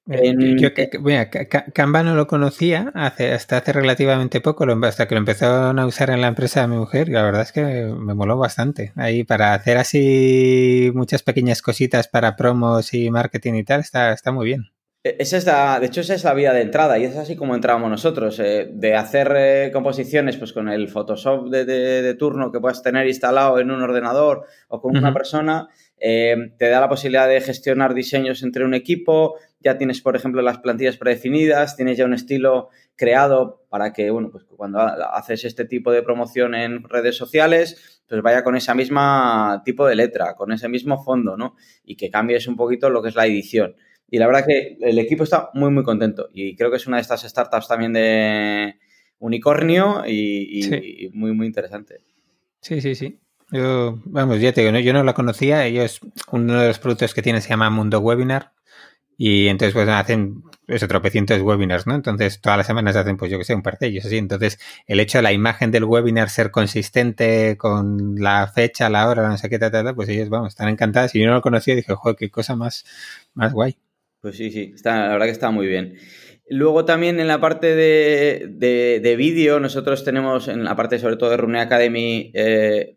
Yo, 0.10 0.70
Canva 1.74 2.02
no 2.02 2.16
lo 2.16 2.26
conocía 2.26 2.92
hace, 2.96 3.32
hasta 3.32 3.58
hace 3.58 3.74
relativamente 3.74 4.42
poco, 4.42 4.66
hasta 4.84 5.08
que 5.08 5.14
lo 5.14 5.20
empezaron 5.20 5.78
a 5.78 5.86
usar 5.86 6.10
en 6.10 6.22
la 6.22 6.28
empresa 6.28 6.62
de 6.62 6.68
mi 6.68 6.78
mujer 6.78 7.10
y 7.10 7.12
la 7.12 7.22
verdad 7.22 7.44
es 7.44 7.52
que 7.52 7.62
me 7.62 8.16
moló 8.16 8.36
bastante. 8.38 8.92
Ahí 8.96 9.24
para 9.24 9.54
hacer 9.54 9.78
así 9.78 10.92
muchas 10.96 11.22
pequeñas 11.22 11.62
cositas 11.62 12.08
para 12.08 12.36
promos 12.36 12.94
y 12.96 13.12
marketing 13.12 13.54
y 13.54 13.64
tal, 13.64 13.82
está, 13.82 14.12
está 14.12 14.32
muy 14.32 14.46
bien. 14.46 14.72
E, 15.04 15.16
esa 15.20 15.38
es 15.38 15.46
de 15.46 15.86
hecho, 15.86 16.02
esa 16.02 16.16
es 16.16 16.24
la 16.24 16.34
vía 16.34 16.54
de 16.54 16.62
entrada 16.62 16.98
y 16.98 17.06
es 17.06 17.16
así 17.16 17.36
como 17.36 17.56
entrábamos 17.56 17.90
nosotros, 17.90 18.40
eh, 18.40 18.68
de 18.72 18.96
hacer 18.96 19.32
eh, 19.38 19.70
composiciones 19.72 20.36
pues 20.38 20.52
con 20.52 20.68
el 20.68 20.90
Photoshop 20.90 21.50
de, 21.50 22.14
turno 22.16 22.52
que 22.52 22.60
puedas 22.60 22.82
tener 22.82 23.08
instalado 23.08 23.60
en 23.60 23.72
un 23.72 23.82
ordenador 23.82 24.46
o 24.68 24.82
con 24.82 24.98
una 24.98 25.14
persona, 25.14 25.70
eh, 25.98 26.54
te 26.58 26.70
da 26.70 26.82
la 26.82 26.90
posibilidad 26.90 27.28
de 27.28 27.42
gestionar 27.42 27.94
diseños 27.94 28.44
entre 28.44 28.66
un 28.66 28.74
equipo, 28.74 29.36
ya 29.60 29.78
tienes, 29.78 30.02
por 30.02 30.16
ejemplo, 30.16 30.42
las 30.42 30.60
plantillas 30.60 30.98
predefinidas, 30.98 31.76
tienes 31.76 31.98
ya 31.98 32.06
un 32.06 32.14
estilo 32.14 32.70
creado 32.96 33.66
para 33.70 33.92
que, 33.94 34.10
bueno, 34.10 34.30
pues 34.32 34.46
cuando 34.46 34.80
haces 34.80 35.46
este 35.46 35.66
tipo 35.66 35.92
de 35.92 36.02
promoción 36.02 36.56
en 36.56 36.84
redes 36.84 37.18
sociales, 37.18 38.02
pues 38.08 38.22
vaya 38.22 38.44
con 38.44 38.56
esa 38.56 38.74
misma 38.74 39.62
tipo 39.66 39.86
de 39.86 39.96
letra, 39.96 40.36
con 40.36 40.52
ese 40.52 40.70
mismo 40.70 41.04
fondo, 41.04 41.38
¿no? 41.38 41.56
Y 41.84 41.96
que 41.96 42.10
cambies 42.10 42.48
un 42.48 42.56
poquito 42.56 42.90
lo 42.90 43.02
que 43.02 43.10
es 43.10 43.16
la 43.16 43.26
edición. 43.26 43.76
Y 44.10 44.18
la 44.18 44.28
verdad 44.28 44.46
que 44.48 44.78
el 44.82 44.98
equipo 44.98 45.24
está 45.24 45.50
muy, 45.54 45.70
muy 45.72 45.84
contento. 45.84 46.30
Y 46.34 46.56
creo 46.56 46.72
que 46.72 46.78
es 46.78 46.88
una 46.88 46.98
de 46.98 47.02
estas 47.02 47.22
startups 47.22 47.68
también 47.68 47.94
de 47.94 48.80
unicornio 49.20 50.04
y, 50.08 51.12
muy, 51.14 51.34
muy 51.34 51.48
interesante. 51.48 52.02
Sí, 52.62 52.82
sí, 52.82 52.96
sí. 52.96 53.20
Yo, 53.52 54.00
vamos, 54.06 54.40
ya 54.40 54.54
te 54.54 54.62
digo, 54.62 54.78
yo 54.80 54.94
no 54.94 55.04
la 55.04 55.14
conocía. 55.14 55.66
Ellos, 55.66 56.00
uno 56.32 56.60
de 56.60 56.68
los 56.68 56.80
productos 56.80 57.14
que 57.14 57.22
tienen 57.22 57.42
se 57.42 57.50
llama 57.50 57.70
Mundo 57.70 58.00
Webinar. 58.00 58.54
Y 59.22 59.50
entonces, 59.50 59.74
pues 59.74 59.90
hacen 59.90 60.44
eso, 60.66 60.88
tropecientos 60.88 61.42
webinars, 61.42 61.86
¿no? 61.86 61.94
Entonces, 61.94 62.40
todas 62.40 62.58
las 62.58 62.66
semanas 62.66 62.96
hacen, 62.96 63.18
pues 63.18 63.30
yo 63.30 63.38
que 63.38 63.44
sé, 63.44 63.54
un 63.54 63.62
par 63.62 63.78
de 63.78 64.00
así. 64.00 64.18
Entonces, 64.18 64.60
el 64.88 65.02
hecho 65.02 65.18
de 65.18 65.24
la 65.24 65.34
imagen 65.34 65.72
del 65.72 65.84
webinar 65.84 66.30
ser 66.30 66.52
consistente 66.52 67.58
con 67.58 68.16
la 68.16 68.48
fecha, 68.48 68.90
la 68.90 69.10
hora, 69.10 69.28
no 69.28 69.38
sé 69.38 69.50
qué, 69.50 69.60
tal, 69.60 69.72
tal, 69.72 69.94
pues 69.94 70.08
ellos, 70.08 70.30
vamos, 70.30 70.50
están 70.54 70.70
encantados. 70.70 71.14
Y 71.16 71.20
yo 71.20 71.28
no 71.28 71.34
lo 71.34 71.42
conocía 71.42 71.74
y 71.74 71.78
dije, 71.78 71.94
joder, 71.94 72.16
qué 72.16 72.32
cosa 72.32 72.56
más, 72.56 72.86
más 73.34 73.52
guay. 73.52 73.76
Pues 74.22 74.38
sí, 74.38 74.52
sí, 74.52 74.72
está, 74.74 75.08
la 75.08 75.10
verdad 75.10 75.26
que 75.26 75.34
está 75.34 75.52
muy 75.52 75.68
bien. 75.68 75.98
Luego 76.48 76.86
también 76.86 77.20
en 77.20 77.28
la 77.28 77.42
parte 77.42 77.76
de, 77.76 79.16
vídeo, 79.18 79.60
nosotros 79.60 80.06
tenemos 80.06 80.48
en 80.48 80.64
la 80.64 80.78
parte 80.78 80.98
sobre 80.98 81.18
todo 81.18 81.30
de 81.30 81.38
Rune 81.38 81.60
Academy, 81.60 82.32
eh, 82.34 82.96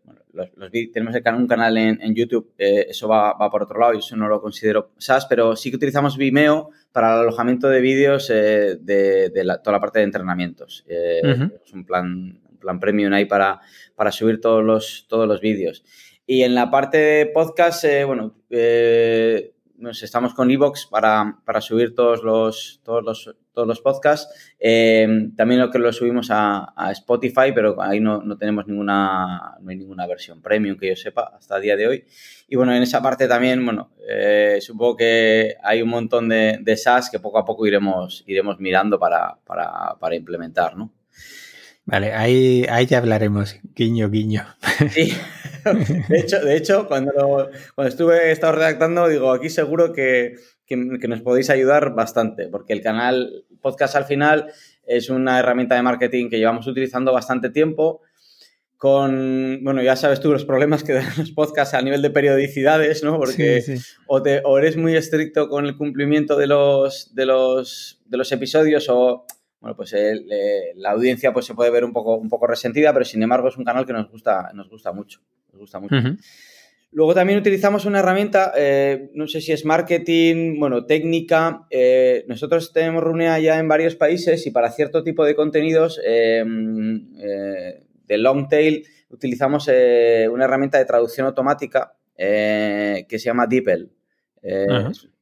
tenemos 0.91 1.15
un 1.15 1.47
canal 1.47 1.77
en, 1.77 2.15
YouTube, 2.15 2.53
eh, 2.57 2.87
eso 2.89 3.07
va, 3.07 3.37
por 3.51 3.63
otro 3.63 3.79
lado 3.79 3.93
y 3.93 3.99
eso 3.99 4.15
no 4.15 4.27
lo 4.27 4.41
considero 4.41 4.91
SaaS, 4.97 5.25
pero 5.27 5.55
sí 5.55 5.69
que 5.69 5.77
utilizamos 5.77 6.17
Vimeo 6.17 6.69
para 6.91 7.13
el 7.13 7.19
alojamiento 7.21 7.69
de 7.69 7.81
vídeos 7.81 8.29
eh, 8.29 8.77
de, 8.79 9.31
toda 9.63 9.77
la 9.77 9.79
parte 9.79 9.99
de 9.99 10.05
entrenamientos. 10.05 10.83
Es 10.87 11.73
un 11.73 11.85
plan, 11.85 12.39
plan 12.59 12.79
premium 12.79 13.13
ahí 13.13 13.25
para, 13.25 13.61
para 13.95 14.11
subir 14.11 14.41
todos 14.41 14.63
los, 14.63 15.05
todos 15.07 15.27
los 15.27 15.39
vídeos. 15.41 15.83
Y 16.25 16.43
en 16.43 16.55
la 16.55 16.71
parte 16.71 16.97
de 16.97 17.25
podcast, 17.27 17.85
bueno, 18.05 18.35
estamos 19.91 20.33
con 20.33 20.49
Evox 20.49 20.87
para, 20.87 21.39
para, 21.45 21.61
subir 21.61 21.95
todos 21.95 22.23
los, 22.23 22.81
todos 22.83 23.03
los, 23.03 23.35
todos 23.53 23.67
los 23.67 23.81
podcasts. 23.81 24.53
Eh, 24.59 25.29
también 25.35 25.59
lo 25.59 25.69
que 25.69 25.79
lo 25.79 25.91
subimos 25.91 26.27
a, 26.31 26.73
Spotify, 26.91 27.51
pero 27.53 27.81
ahí 27.81 27.99
no, 27.99 28.21
no, 28.21 28.37
tenemos 28.37 28.67
ninguna, 28.67 29.57
no 29.59 29.69
hay 29.69 29.75
ninguna 29.77 30.07
versión 30.07 30.41
premium 30.41 30.77
que 30.77 30.89
yo 30.89 30.95
sepa 30.95 31.33
hasta 31.37 31.57
el 31.57 31.63
día 31.63 31.75
de 31.75 31.87
hoy. 31.87 32.05
Y 32.47 32.55
bueno, 32.55 32.73
en 32.73 32.83
esa 32.83 33.01
parte 33.01 33.27
también, 33.27 33.63
bueno, 33.65 33.91
eh, 34.07 34.59
supongo 34.61 34.97
que 34.97 35.55
hay 35.63 35.81
un 35.81 35.89
montón 35.89 36.29
de, 36.29 36.59
de 36.61 36.77
SaaS 36.77 37.09
que 37.09 37.19
poco 37.19 37.37
a 37.39 37.45
poco 37.45 37.65
iremos, 37.65 38.23
iremos 38.27 38.59
mirando 38.59 38.99
para, 38.99 39.37
para, 39.45 39.97
para 39.99 40.15
implementar, 40.15 40.75
¿no? 40.75 40.91
Vale, 41.85 42.13
ahí, 42.13 42.65
ahí 42.69 42.85
ya 42.85 42.99
hablaremos, 42.99 43.57
guiño, 43.75 44.09
guiño. 44.09 44.45
Sí, 44.89 45.13
de 46.09 46.19
hecho, 46.19 46.39
de 46.39 46.55
hecho 46.55 46.87
cuando, 46.87 47.11
cuando 47.75 47.89
estuve 47.89 48.31
estado 48.31 48.53
redactando, 48.53 49.09
digo, 49.09 49.31
aquí 49.31 49.49
seguro 49.49 49.91
que, 49.91 50.35
que, 50.65 50.77
nos 50.77 51.21
podéis 51.21 51.49
ayudar 51.49 51.93
bastante, 51.93 52.47
porque 52.47 52.73
el 52.73 52.81
canal 52.81 53.45
podcast 53.61 53.95
al 53.95 54.05
final 54.05 54.51
es 54.85 55.09
una 55.09 55.39
herramienta 55.39 55.75
de 55.75 55.81
marketing 55.81 56.29
que 56.29 56.37
llevamos 56.37 56.67
utilizando 56.67 57.11
bastante 57.11 57.49
tiempo 57.49 58.01
con, 58.77 59.59
bueno, 59.61 59.81
ya 59.81 59.95
sabes 59.95 60.19
tú 60.19 60.31
los 60.31 60.43
problemas 60.43 60.83
que 60.83 60.93
dan 60.93 61.07
los 61.17 61.31
podcasts 61.31 61.73
a 61.73 61.81
nivel 61.81 62.01
de 62.01 62.09
periodicidades, 62.09 63.03
¿no? 63.03 63.17
Porque 63.17 63.63
O, 64.07 64.21
te, 64.21 64.41
o, 64.43 64.57
eres 64.57 64.75
muy 64.75 64.95
estricto 64.95 65.47
con 65.47 65.65
el 65.65 65.77
cumplimiento 65.77 66.37
de 66.37 66.47
los, 66.47 67.15
de 67.15 67.25
los, 67.25 68.01
de 68.05 68.17
los 68.17 68.31
episodios 68.31 68.89
o 68.89 69.25
bueno, 69.63 69.77
pues 69.77 69.95
la 70.75 70.91
audiencia 70.91 71.31
pues 71.31 71.45
se 71.45 71.55
puede 71.55 71.71
ver 71.71 71.85
un 71.85 71.93
poco, 71.93 72.17
un 72.17 72.27
poco 72.27 72.47
resentida, 72.47 72.91
pero 72.91 73.05
sin 73.05 73.23
embargo 73.23 73.47
es 73.47 73.55
un 73.55 73.63
canal 73.63 73.85
que 73.85 73.93
nos 73.93 74.11
gusta, 74.11 74.51
nos 74.53 74.69
gusta 74.69 74.91
mucho. 74.91 75.21
Nos 75.53 75.61
gusta 75.61 75.79
mucho. 75.79 75.95
Luego 76.91 77.13
también 77.13 77.39
utilizamos 77.39 77.85
una 77.85 77.99
herramienta, 77.99 78.51
eh, 78.57 79.09
no 79.13 79.25
sé 79.25 79.39
si 79.39 79.53
es 79.53 79.63
marketing, 79.63 80.59
bueno, 80.59 80.85
técnica. 80.85 81.65
Eh, 81.69 82.25
nosotros 82.27 82.73
tenemos 82.73 83.01
reunida 83.01 83.39
ya 83.39 83.57
en 83.57 83.69
varios 83.69 83.95
países 83.95 84.45
y 84.47 84.51
para 84.51 84.69
cierto 84.69 85.01
tipo 85.01 85.23
de 85.23 85.33
contenidos 85.33 85.97
eh, 86.05 86.43
de 86.43 88.17
long 88.17 88.49
tail 88.49 88.85
utilizamos 89.11 89.69
una 89.69 90.43
herramienta 90.43 90.77
de 90.77 90.83
traducción 90.83 91.25
automática 91.25 91.95
que 92.17 93.05
se 93.09 93.17
llama 93.17 93.47
DeepL. 93.47 93.87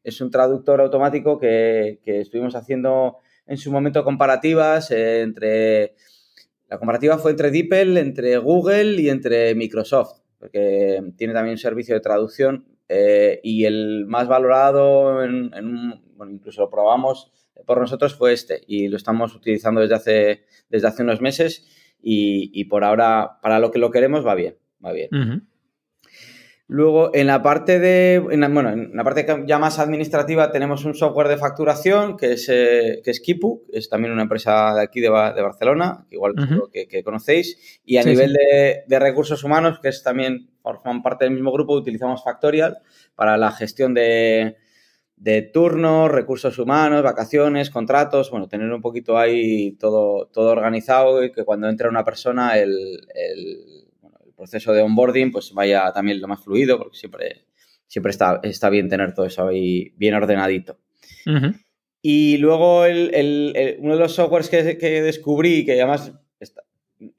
Es, 0.03 0.19
un 0.19 0.31
traductor 0.31 0.81
automático 0.81 1.37
que, 1.37 1.99
que, 2.03 2.21
estuvimos 2.21 2.55
haciendo 2.55 3.19
en 3.45 3.57
su 3.57 3.71
momento 3.71 4.03
comparativas 4.03 4.91
entre... 4.91 5.95
La 6.69 6.77
comparativa 6.77 7.17
fue 7.17 7.31
entre 7.31 7.51
DeepL, 7.51 7.97
entre 7.97 8.37
Google 8.37 9.01
y 9.01 9.09
entre 9.09 9.53
Microsoft 9.55 10.21
porque 10.41 10.99
tiene 11.17 11.33
también 11.33 11.53
un 11.53 11.59
servicio 11.59 11.93
de 11.93 12.01
traducción 12.01 12.65
eh, 12.89 13.39
y 13.43 13.65
el 13.65 14.07
más 14.07 14.27
valorado, 14.27 15.23
en, 15.23 15.51
bueno, 16.15 16.33
incluso 16.33 16.61
lo 16.61 16.69
probamos 16.71 17.31
por 17.67 17.79
nosotros, 17.79 18.15
fue 18.15 18.33
este 18.33 18.59
y 18.65 18.87
lo 18.87 18.97
estamos 18.97 19.35
utilizando 19.35 19.81
desde 19.81 19.93
hace, 19.93 20.45
desde 20.67 20.87
hace 20.87 21.03
unos 21.03 21.21
meses 21.21 21.67
y, 22.01 22.65
por 22.65 22.83
ahora, 22.83 23.37
para 23.43 23.59
lo 23.59 23.69
que 23.69 23.77
lo 23.77 23.91
queremos, 23.91 24.25
va 24.25 24.33
bien, 24.33 24.57
va 24.83 24.91
bien. 24.91 25.47
Luego, 26.73 27.13
en 27.13 27.27
la 27.27 27.43
parte 27.43 27.81
de, 27.81 28.19
bueno, 28.19 28.69
en 28.69 28.95
la 28.95 29.03
parte 29.03 29.27
ya 29.45 29.59
más 29.59 29.77
administrativa 29.77 30.53
tenemos 30.53 30.85
un 30.85 30.95
software 30.95 31.27
de 31.27 31.35
facturación 31.35 32.15
que 32.15 32.31
es, 32.31 32.47
eh, 32.47 33.01
que 33.03 33.11
es 33.11 33.19
Kipu, 33.19 33.65
es 33.73 33.89
también 33.89 34.13
una 34.13 34.21
empresa 34.21 34.73
de 34.73 34.81
aquí 34.81 35.01
de, 35.01 35.09
Barcelona, 35.09 36.05
igual 36.11 36.33
que, 36.71 37.03
conocéis. 37.03 37.81
Y 37.83 37.97
a 37.97 38.03
nivel 38.03 38.31
De, 38.87 38.99
recursos 38.99 39.43
humanos, 39.43 39.79
que 39.81 39.89
es 39.89 40.01
también, 40.01 40.49
forman 40.63 41.03
parte 41.03 41.25
del 41.25 41.33
mismo 41.33 41.51
grupo, 41.51 41.73
utilizamos 41.73 42.23
Factorial 42.23 42.77
para 43.15 43.35
la 43.35 43.51
gestión 43.51 43.93
de, 43.93 44.55
turnos, 45.51 46.09
recursos 46.09 46.57
humanos, 46.57 47.03
vacaciones, 47.03 47.69
contratos, 47.69 48.31
bueno, 48.31 48.47
tener 48.47 48.71
un 48.71 48.81
poquito 48.81 49.17
ahí 49.17 49.73
todo, 49.73 50.27
todo 50.27 50.51
organizado 50.51 51.21
y 51.21 51.33
que 51.33 51.43
cuando 51.43 51.67
entra 51.67 51.89
una 51.89 52.05
persona 52.05 52.57
el 52.57 53.01
proceso 54.41 54.73
de 54.73 54.81
onboarding 54.81 55.31
pues 55.31 55.53
vaya 55.53 55.91
también 55.93 56.19
lo 56.19 56.27
más 56.27 56.43
fluido, 56.43 56.79
porque 56.79 56.97
siempre, 56.97 57.45
siempre 57.87 58.09
está, 58.09 58.39
está 58.41 58.69
bien 58.71 58.89
tener 58.89 59.13
todo 59.13 59.27
eso 59.27 59.47
ahí 59.47 59.93
bien 59.97 60.15
ordenadito. 60.15 60.79
Y 62.01 62.37
luego 62.37 62.85
el, 62.85 63.77
uno 63.79 63.93
de 63.93 63.99
los 63.99 64.15
softwares 64.15 64.49
que, 64.49 64.79
que 64.79 65.03
descubrí, 65.03 65.63
que 65.63 65.73
además 65.73 66.11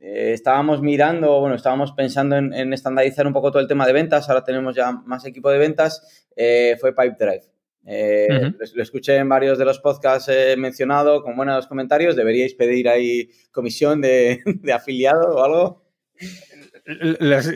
eh, 0.01 0.33
estábamos 0.33 0.83
mirando, 0.83 1.39
bueno, 1.39 1.55
estábamos 1.55 1.93
pensando 1.93 2.37
en, 2.37 2.73
estandarizar 2.73 3.27
un 3.27 3.33
poco 3.33 3.53
todo 3.53 3.63
el 3.63 3.69
tema 3.69 3.87
de 3.87 3.93
ventas, 3.93 4.29
ahora 4.29 4.43
tenemos 4.43 4.75
ya 4.75 4.91
más 4.91 5.25
equipo 5.25 5.49
de 5.51 5.59
ventas, 5.59 6.27
eh, 6.35 6.77
fue 6.81 6.93
Pipedrive. 6.93 7.45
Eh, 7.85 8.53
lo, 8.75 8.83
escuché 8.83 9.17
en 9.17 9.29
varios 9.29 9.59
de 9.59 9.65
los 9.65 9.79
podcasts 9.79 10.31
mencionado 10.57 11.23
con 11.23 11.37
buenos 11.37 11.67
comentarios. 11.69 12.15
¿Deberíais 12.17 12.55
pedir 12.55 12.89
ahí 12.89 13.31
comisión 13.53 14.01
de, 14.01 14.41
de 14.63 14.73
afiliado 14.73 15.37
o 15.37 15.45
algo? 15.45 15.83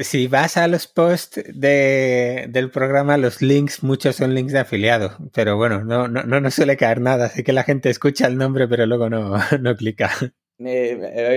Si 0.03 0.29
vas 0.29 0.57
a 0.57 0.69
los 0.69 0.87
posts 0.87 1.43
del 1.53 2.71
programa, 2.71 3.17
los 3.17 3.43
links, 3.43 3.83
muchos 3.83 4.17
son 4.17 4.35
links 4.35 4.53
de 4.53 4.61
afiliado, 4.61 5.17
pero 5.33 5.57
bueno, 5.57 5.85
no, 5.85 6.07
no, 6.07 6.23
no 6.23 6.41
nos 6.41 6.55
suele 6.55 6.77
caer 6.77 7.01
nada, 7.01 7.27
así 7.27 7.43
que 7.43 7.53
la 7.53 7.65
gente 7.65 7.91
escucha 7.91 8.27
el 8.27 8.37
nombre, 8.37 8.69
pero 8.69 8.87
luego 8.87 9.11
no, 9.11 9.37
no 9.61 9.77
clica. 9.77 10.11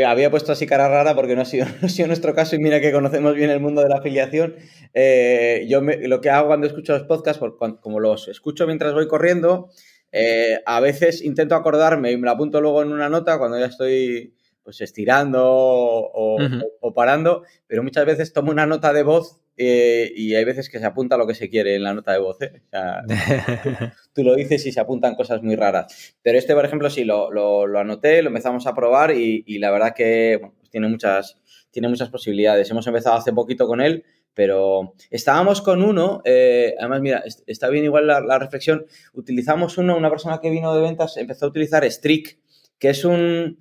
había 0.05 0.29
puesto 0.29 0.51
así 0.51 0.67
cara 0.67 0.87
rara 0.87 1.15
porque 1.15 1.35
no 1.35 1.41
ha, 1.41 1.45
sido, 1.45 1.65
no 1.81 1.87
ha 1.87 1.89
sido 1.89 2.07
nuestro 2.07 2.35
caso 2.35 2.55
y 2.55 2.59
mira 2.59 2.79
que 2.79 2.91
conocemos 2.91 3.33
bien 3.35 3.49
el 3.49 3.59
mundo 3.59 3.81
de 3.81 3.89
la 3.89 3.97
afiliación. 3.97 4.55
Eh, 4.93 5.65
yo 5.67 5.81
lo 5.81 6.21
que 6.21 6.29
hago 6.29 6.47
cuando 6.47 6.67
escucho 6.67 6.93
los 6.93 7.07
podcasts, 7.07 7.43
como 7.81 7.99
los 7.99 8.27
escucho 8.27 8.67
mientras 8.67 8.93
voy 8.93 9.07
corriendo, 9.07 9.69
eh, 10.11 10.59
a 10.65 10.79
veces 10.79 11.23
intento 11.23 11.55
acordarme 11.55 12.11
y 12.11 12.17
me 12.17 12.25
lo 12.25 12.31
apunto 12.31 12.61
luego 12.61 12.81
en 12.83 12.91
una 12.91 13.09
nota 13.09 13.37
cuando 13.37 13.59
ya 13.59 13.65
estoy 13.65 14.35
pues 14.69 14.81
estirando 14.81 15.41
o, 15.43 16.93
parando, 16.93 17.41
pero 17.65 17.81
muchas 17.81 18.05
veces 18.05 18.33
tomo 18.33 18.51
una 18.51 18.67
nota 18.67 18.93
de 18.93 19.01
voz 19.01 19.39
eh, 19.57 20.13
y 20.15 20.35
hay 20.35 20.45
veces 20.45 20.69
que 20.69 20.77
se 20.77 20.85
apunta 20.85 21.17
lo 21.17 21.25
que 21.25 21.33
se 21.33 21.49
quiere 21.49 21.73
en 21.73 21.81
la 21.81 21.95
nota 21.95 22.11
de 22.13 22.19
voz. 22.19 22.37
¿eh? 22.43 22.61
tú, 24.13 24.23
lo 24.23 24.35
dices 24.35 24.63
y 24.67 24.71
se 24.71 24.79
apuntan 24.79 25.15
cosas 25.15 25.41
muy 25.41 25.55
raras. 25.55 26.15
Pero 26.21 26.37
este, 26.37 26.53
por 26.53 26.65
ejemplo, 26.65 26.91
sí, 26.91 27.03
lo, 27.03 27.31
lo, 27.31 27.79
anoté, 27.79 28.21
lo 28.21 28.27
empezamos 28.27 28.67
a 28.67 28.75
probar 28.75 29.09
y, 29.09 29.57
la 29.57 29.71
verdad 29.71 29.95
que 29.95 30.39
pues 30.39 30.69
tiene, 30.69 30.87
muchas, 30.87 31.39
tiene 31.71 31.87
muchas 31.87 32.09
posibilidades. 32.09 32.69
Hemos 32.69 32.85
empezado 32.85 33.15
hace 33.15 33.33
poquito 33.33 33.65
con 33.65 33.81
él, 33.81 34.03
pero 34.35 34.93
estábamos 35.09 35.63
con 35.63 35.81
uno, 35.81 36.21
eh, 36.25 36.75
además, 36.77 37.01
mira, 37.01 37.23
está 37.47 37.69
bien 37.69 37.85
igual 37.85 38.05
la, 38.05 38.21
la, 38.21 38.37
reflexión, 38.37 38.85
utilizamos 39.13 39.79
uno, 39.79 39.97
una 39.97 40.11
persona 40.11 40.39
que 40.39 40.51
vino 40.51 40.75
de 40.75 40.81
ventas 40.81 41.17
empezó 41.17 41.47
a 41.47 41.49
utilizar 41.49 41.89
Streak, 41.89 42.37
que 42.77 42.89
es 42.89 43.03
un, 43.03 43.57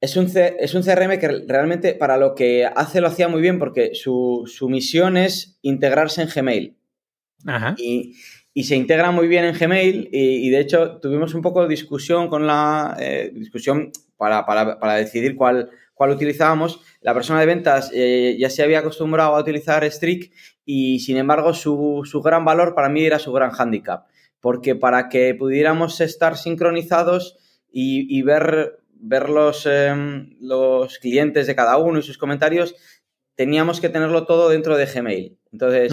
es 0.00 0.16
un, 0.16 0.30
es 0.34 0.74
un 0.74 0.82
CRM 0.82 1.18
que 1.18 1.44
realmente 1.46 1.94
para 1.94 2.16
lo 2.16 2.34
que 2.34 2.64
hace 2.64 3.00
lo 3.00 3.08
hacía 3.08 3.28
muy 3.28 3.40
bien 3.40 3.58
porque 3.58 3.94
su, 3.94 4.46
misión 4.68 5.16
es 5.16 5.58
integrarse 5.62 6.22
en 6.22 6.28
Gmail. 6.28 6.76
Y, 7.76 8.14
se 8.64 8.74
integra 8.74 9.12
muy 9.12 9.28
bien 9.28 9.44
en 9.44 9.56
Gmail 9.56 10.08
y, 10.10 10.50
de 10.50 10.60
hecho 10.60 10.98
tuvimos 10.98 11.34
un 11.34 11.42
poco 11.42 11.62
de 11.62 11.68
discusión 11.68 12.28
con 12.28 12.46
la 12.46 12.96
eh, 12.98 13.30
discusión 13.32 13.92
para, 14.16 14.44
decidir 14.96 15.36
cuál, 15.36 15.70
cuál 15.94 16.10
utilizábamos. 16.10 16.80
La 17.00 17.14
persona 17.14 17.38
de 17.38 17.46
ventas 17.46 17.92
eh, 17.94 18.36
ya 18.38 18.50
se 18.50 18.64
había 18.64 18.80
acostumbrado 18.80 19.36
a 19.36 19.40
utilizar 19.40 19.88
Streak 19.88 20.32
y 20.64 20.98
sin 21.00 21.18
embargo 21.18 21.54
su, 21.54 22.02
su 22.04 22.20
gran 22.20 22.44
valor 22.44 22.74
para 22.74 22.88
mí 22.88 23.04
era 23.04 23.20
su 23.20 23.32
gran 23.32 23.52
handicap 23.56 24.06
porque 24.40 24.74
para 24.74 25.08
que 25.08 25.34
pudiéramos 25.34 26.00
estar 26.00 26.36
sincronizados 26.36 27.36
y 27.70 28.22
ver 28.22 28.78
ver 29.00 29.28
los, 29.28 29.66
em, 29.66 30.36
los 30.40 30.98
clientes 30.98 31.46
de 31.46 31.54
cada 31.54 31.76
uno 31.76 31.98
y 31.98 32.02
sus 32.02 32.18
comentarios, 32.18 32.74
teníamos 33.34 33.80
que 33.80 33.88
tenerlo 33.88 34.26
todo 34.26 34.48
dentro 34.48 34.76
de 34.76 34.86
Gmail. 34.86 35.38
Entonces, 35.52 35.92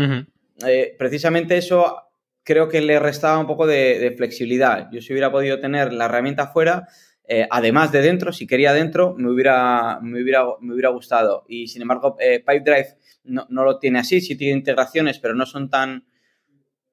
eh, 0.66 0.96
precisamente 0.98 1.58
eso 1.58 2.06
creo 2.44 2.70
que 2.70 2.82
le 2.82 3.00
restaba 3.00 3.40
un 3.40 3.48
poco 3.48 3.68
de, 3.68 4.14
flexibilidad. 4.18 4.90
Yo 4.92 5.02
si 5.02 5.14
hubiera 5.14 5.32
podido 5.32 5.60
tener 5.60 5.94
la 5.94 6.06
herramienta 6.06 6.48
fuera, 6.48 6.88
eh, 7.28 7.48
además 7.50 7.92
de 7.92 8.02
dentro, 8.02 8.32
si 8.32 8.48
quería 8.48 8.74
dentro, 8.74 9.16
me 9.18 9.30
hubiera, 9.30 10.00
me 10.02 10.22
hubiera, 10.22 10.44
me 10.62 10.74
hubiera 10.74 10.90
gustado. 10.90 11.46
Y 11.48 11.68
sin 11.68 11.82
embargo, 11.82 12.16
eh, 12.20 12.40
Pipedrive 12.40 12.98
no, 13.24 13.46
no, 13.50 13.64
lo 13.64 13.80
tiene 13.80 14.00
así, 14.00 14.22
sí 14.22 14.36
tiene 14.36 14.58
integraciones, 14.58 15.20
pero 15.20 15.34
no 15.34 15.46
son 15.46 15.70
tan, 15.70 16.06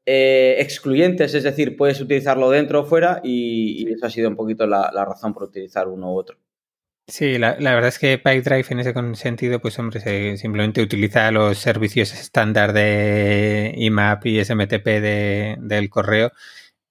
eh, 0.05 0.57
excluyentes, 0.59 1.35
es 1.35 1.45
decir, 1.45 1.77
puedes 1.77 2.01
utilizarlo 2.01 2.51
dentro 2.51 2.81
o 2.81 2.85
fuera 2.85 3.21
y, 3.23 3.91
eso 3.93 4.07
ha 4.07 4.11
sido 4.11 4.29
un 4.29 4.37
poquito 4.37 4.67
la, 4.67 4.91
razón 5.05 5.33
por 5.33 5.45
utilizar 5.45 5.89
uno 5.89 6.13
u 6.13 6.19
otro. 6.19 6.39
Sí, 7.07 7.39
la, 7.39 7.55
verdad 7.57 7.89
es 7.89 7.99
que 7.99 8.19
Pipedrive 8.19 8.67
en 8.71 8.81
ese 8.81 8.95
sentido, 9.15 9.61
pues 9.61 9.79
hombre, 9.79 10.01
se, 10.01 10.37
simplemente 10.37 10.83
utiliza 10.83 11.31
los 11.31 11.59
servicios 11.59 12.13
estándar 12.15 12.73
de 12.73 13.75
IMAP 13.77 14.27
y 14.27 14.45
SMTP 14.45 14.87
del 15.61 15.91
correo 15.91 16.33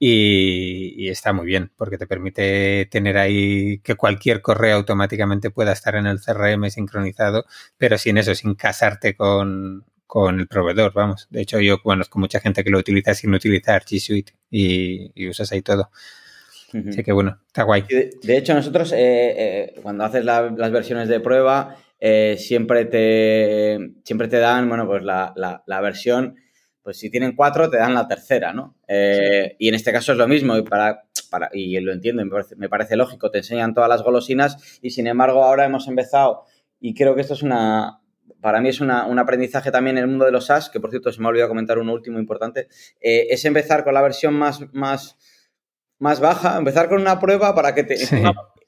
y, 0.03 1.09
está 1.09 1.31
muy 1.31 1.45
bien 1.45 1.71
porque 1.77 1.97
te 1.97 2.07
permite 2.07 2.87
tener 2.91 3.17
ahí 3.17 3.79
que 3.79 3.95
cualquier 3.95 4.41
correo 4.41 4.77
automáticamente 4.77 5.51
pueda 5.51 5.73
estar 5.73 5.95
en 5.95 6.07
el 6.07 6.19
CRM 6.19 6.69
sincronizado, 6.71 7.45
pero 7.77 7.97
sin 7.97 8.17
eso, 8.17 8.33
sin 8.35 8.55
casarte 8.55 9.15
con, 9.15 9.85
con 10.11 10.41
el 10.41 10.47
proveedor, 10.49 10.91
vamos. 10.91 11.29
De 11.29 11.39
hecho, 11.39 11.61
yo 11.61 11.81
conozco 11.81 12.19
mucha 12.19 12.41
gente 12.41 12.65
que 12.65 12.69
lo 12.69 12.79
utiliza 12.79 13.13
sin 13.13 13.33
utilizar 13.33 13.85
G 13.85 13.97
Suite 13.97 14.33
y, 14.49 15.29
usas 15.29 15.53
ahí 15.53 15.61
todo. 15.61 15.89
Así 16.85 17.01
que 17.01 17.13
bueno, 17.13 17.39
está 17.47 17.63
guay. 17.63 17.85
De, 18.21 18.37
hecho, 18.37 18.53
nosotros 18.53 18.91
eh, 18.91 18.97
eh, 18.99 19.75
cuando 19.81 20.03
haces 20.03 20.25
las 20.25 20.71
versiones 20.71 21.07
de 21.07 21.21
prueba, 21.21 21.77
eh, 21.97 22.35
siempre, 22.37 22.83
te, 22.83 23.93
siempre 24.03 24.27
te 24.27 24.39
dan, 24.39 24.67
bueno, 24.67 24.85
pues 24.85 25.01
la, 25.01 25.81
versión, 25.81 26.35
pues 26.83 26.99
si 26.99 27.09
tienen 27.09 27.33
cuatro, 27.33 27.69
te 27.69 27.77
dan 27.77 27.93
la 27.93 28.09
tercera, 28.09 28.51
¿no? 28.51 28.75
Y 28.89 29.69
en 29.69 29.75
este 29.75 29.93
caso 29.93 30.11
es 30.11 30.17
lo 30.17 30.27
mismo, 30.27 30.57
y 30.57 30.63
para, 30.63 31.03
para, 31.29 31.49
y 31.53 31.79
lo 31.79 31.93
entiendo, 31.93 32.21
me 32.21 32.29
parece, 32.29 32.57
me 32.57 32.67
parece 32.67 32.97
lógico, 32.97 33.31
te 33.31 33.37
enseñan 33.37 33.73
todas 33.73 33.87
las 33.87 34.03
golosinas 34.03 34.57
y 34.81 34.89
sin 34.89 35.07
embargo 35.07 35.41
ahora 35.41 35.63
hemos 35.63 35.87
empezado, 35.87 36.43
y 36.81 36.95
creo 36.95 37.15
que 37.15 37.21
esto 37.21 37.35
es 37.35 37.43
una, 37.43 38.00
para 38.41 38.59
mí 38.59 38.69
es 38.69 38.81
un 38.81 38.89
aprendizaje 38.91 39.71
también 39.71 39.97
en 39.97 40.03
el 40.03 40.09
mundo 40.09 40.25
de 40.25 40.31
los 40.31 40.47
SaaS, 40.47 40.69
que 40.69 40.79
por 40.79 40.89
cierto 40.89 41.11
se 41.11 41.19
me 41.19 41.27
ha 41.27 41.29
olvidado 41.29 41.49
comentar 41.49 41.77
uno 41.77 41.93
último 41.93 42.19
importante, 42.19 42.67
eh, 42.99 43.27
es 43.29 43.45
empezar 43.45 43.83
con 43.83 43.93
la 43.93 44.01
versión 44.01 44.33
más, 44.33 44.61
más, 44.73 45.17
más 45.99 46.19
baja, 46.19 46.57
empezar 46.57 46.89
con 46.89 47.01
una 47.01 47.19
prueba 47.19 47.55
para 47.55 47.73
que 47.75 47.83
te... 47.83 47.95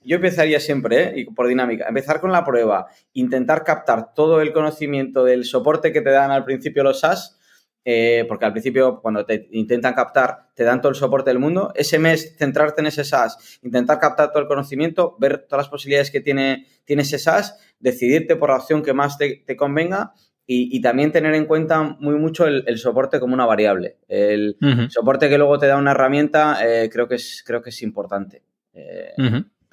yo 0.05 0.17
empezaría 0.17 0.59
siempre, 0.59 1.03
¿eh? 1.03 1.13
y 1.15 1.25
por 1.25 1.47
dinámica, 1.47 1.85
empezar 1.87 2.19
con 2.21 2.31
la 2.31 2.43
prueba, 2.43 2.87
intentar 3.13 3.63
captar 3.63 4.13
todo 4.13 4.41
el 4.41 4.53
conocimiento 4.53 5.23
del 5.23 5.45
soporte 5.45 5.91
que 5.91 6.01
te 6.01 6.11
dan 6.11 6.31
al 6.31 6.45
principio 6.45 6.83
los 6.83 6.99
SaaS 6.99 7.39
eh, 7.85 8.25
porque 8.29 8.45
al 8.45 8.53
principio 8.53 9.01
cuando 9.01 9.25
te 9.25 9.49
intentan 9.51 9.93
captar 9.93 10.49
te 10.55 10.63
dan 10.63 10.79
todo 10.79 10.89
el 10.89 10.95
soporte 10.95 11.29
del 11.29 11.39
mundo. 11.39 11.71
Ese 11.75 11.99
mes 11.99 12.35
centrarte 12.37 12.81
en 12.81 12.87
ese 12.87 13.03
SaaS, 13.03 13.59
intentar 13.61 13.99
captar 13.99 14.31
todo 14.31 14.41
el 14.41 14.47
conocimiento, 14.47 15.15
ver 15.19 15.45
todas 15.49 15.65
las 15.65 15.69
posibilidades 15.69 16.09
que 16.09 16.21
tiene, 16.21 16.67
tiene 16.85 17.01
ese 17.01 17.19
SaaS, 17.19 17.57
decidirte 17.79 18.35
por 18.35 18.49
la 18.49 18.57
opción 18.57 18.83
que 18.83 18.93
más 18.93 19.17
te, 19.17 19.43
convenga 19.57 20.13
y, 20.45 20.81
también 20.81 21.11
tener 21.11 21.33
en 21.35 21.45
cuenta 21.45 21.83
muy 21.83 22.15
mucho 22.15 22.45
el, 22.45 22.77
soporte 22.77 23.19
como 23.19 23.33
una 23.33 23.45
variable. 23.45 23.97
El 24.07 24.57
soporte 24.89 25.29
que 25.29 25.37
luego 25.37 25.57
te 25.59 25.67
da 25.67 25.77
una 25.77 25.91
herramienta 25.91 26.59
eh, 26.65 26.89
creo, 26.89 27.07
que 27.07 27.15
es, 27.15 27.43
creo 27.45 27.61
que 27.61 27.69
es 27.69 27.81
importante. 27.81 28.43
Eh, 28.73 29.13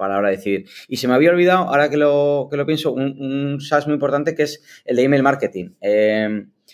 hora 0.09 0.29
de 0.29 0.37
decidir. 0.37 0.67
Y 0.89 0.97
se 0.97 1.09
me 1.09 1.15
había 1.15 1.31
olvidado, 1.31 1.65
ahora 1.65 1.91
que 1.91 1.97
lo, 1.97 2.49
que 2.51 2.57
lo 2.57 2.67
pienso, 2.67 2.93
un, 2.93 3.21
un 3.21 3.61
SaaS 3.61 3.87
muy 3.87 3.95
importante 3.95 4.35
que 4.35 4.45
es 4.45 4.63
el 4.85 4.97
de 4.97 5.03
email 5.03 5.23
marketing. 5.23 5.71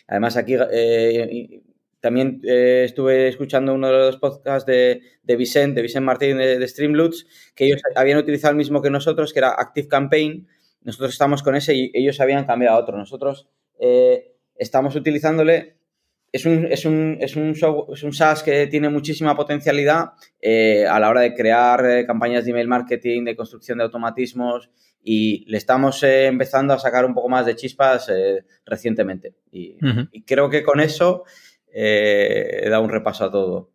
Además, 0.09 0.37
aquí 0.37 0.55
eh, 0.71 1.63
también 2.01 2.41
eh, 2.45 2.83
estuve 2.85 3.29
escuchando 3.29 3.75
uno 3.75 3.89
de 3.89 3.99
los 3.99 4.19
podcasts 4.19 4.67
de, 4.67 5.01
de 5.23 5.37
Vicente, 5.37 5.77
de 5.77 5.83
Vicente 5.83 6.05
Martín 6.05 6.39
de, 6.39 6.59
de 6.59 7.27
que 7.55 7.65
ellos 7.65 7.83
habían 7.97 8.19
utilizado 8.19 8.53
el 8.53 8.57
mismo 8.57 8.81
que 8.81 8.91
nosotros, 8.91 9.33
que 9.33 9.41
era 9.41 9.51
Active 9.51 9.89
Campaign. 9.89 10.47
Nosotros 10.83 11.13
estamos 11.13 11.43
con 11.43 11.57
ese 11.57 11.75
y 11.75 11.91
ellos 11.95 12.21
habían 12.21 12.45
cambiado 12.45 12.77
a 12.77 12.81
otro. 12.81 12.97
Nosotros 12.97 13.49
eh, 13.81 14.37
estamos 14.55 14.95
utilizándole 14.95 15.79
es 16.33 16.45
un, 16.45 16.67
es, 16.67 16.85
un, 16.85 17.19
es, 17.21 17.37
un 17.37 17.51
es 17.51 18.03
un, 18.03 18.13
SaaS 18.13 18.43
que 18.43 18.67
tiene 18.67 18.89
muchísima 18.89 19.35
potencialidad 19.35 20.11
a 20.91 21.01
la 21.01 21.09
hora 21.09 21.23
de 21.23 21.35
crear 21.35 22.05
campañas 22.07 22.45
de 22.45 22.51
email 22.51 22.69
marketing, 22.69 23.25
de 23.25 23.37
construcción 23.37 23.79
de 23.79 23.85
automatismos 23.85 24.71
y 25.09 25.45
le 25.47 25.57
estamos 25.57 26.03
eh, 26.03 26.27
empezando 26.27 26.75
a 26.75 26.81
sacar 26.81 27.05
un 27.05 27.15
poco 27.15 27.29
más 27.29 27.47
de 27.47 27.55
chispas 27.55 28.09
eh, 28.09 28.45
recientemente. 28.65 29.37
Y, 29.53 29.77
creo 30.27 30.51
que 30.51 30.65
con 30.65 30.81
eso 30.81 31.23
eh, 31.73 32.63
he 32.65 32.69
dado 32.69 32.83
un 32.83 32.91
repaso 32.91 33.25
a 33.25 33.31
todo. 33.31 33.71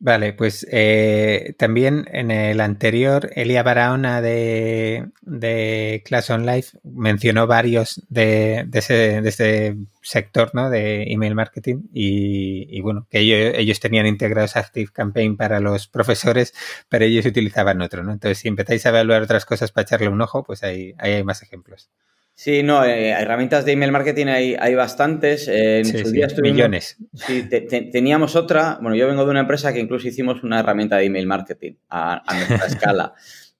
Vale, 0.00 0.32
pues 0.32 0.64
eh, 0.70 1.54
también 1.58 2.06
en 2.12 2.30
el 2.30 2.60
anterior, 2.60 3.30
Elia 3.34 3.64
Barahona 3.64 4.22
de, 4.22 5.10
de 5.22 6.02
Class 6.04 6.30
on 6.30 6.46
Life 6.46 6.78
mencionó 6.84 7.48
varios 7.48 8.00
de, 8.08 8.64
de, 8.68 8.78
ese, 8.78 9.20
de 9.20 9.28
ese 9.28 9.76
sector 10.00 10.52
¿no? 10.54 10.70
de 10.70 11.02
email 11.12 11.34
marketing 11.34 11.88
y, 11.92 12.80
bueno, 12.80 13.08
que 13.10 13.18
ellos, 13.18 13.54
ellos, 13.56 13.80
tenían 13.80 14.06
integrados 14.06 14.54
Active 14.56 14.92
Campaign 14.92 15.36
para 15.36 15.58
los 15.58 15.88
profesores, 15.88 16.54
pero 16.88 17.04
ellos 17.04 17.26
utilizaban 17.26 17.82
otro. 17.82 18.04
¿no? 18.04 18.12
Entonces, 18.12 18.38
si 18.38 18.46
empezáis 18.46 18.86
a 18.86 18.90
evaluar 18.90 19.22
otras 19.22 19.44
cosas 19.44 19.72
para 19.72 19.82
echarle 19.82 20.08
un 20.08 20.20
ojo, 20.20 20.44
pues 20.44 20.62
ahí, 20.62 20.94
ahí 20.98 21.14
hay 21.14 21.24
más 21.24 21.42
ejemplos. 21.42 21.90
Sí, 22.38 22.62
no, 22.62 22.84
eh, 22.84 23.08
herramientas 23.08 23.64
de 23.64 23.72
email 23.72 23.90
marketing 23.90 24.26
hay, 24.26 24.54
hay 24.56 24.76
bastantes. 24.76 25.48
en 25.48 25.84
sí, 25.84 25.98
su 25.98 26.12
día 26.12 26.28
millones. 26.40 26.96
Sí, 27.12 27.48
teníamos 27.90 28.36
otra. 28.36 28.78
Bueno, 28.80 28.94
yo 28.94 29.08
vengo 29.08 29.24
de 29.24 29.32
una 29.32 29.40
empresa 29.40 29.72
que 29.72 29.80
incluso 29.80 30.06
hicimos 30.06 30.44
una 30.44 30.60
herramienta 30.60 30.98
de 30.98 31.06
email 31.06 31.26
marketing 31.26 31.72
a, 31.90 32.22
nuestra 32.32 32.66
escala. 32.68 33.12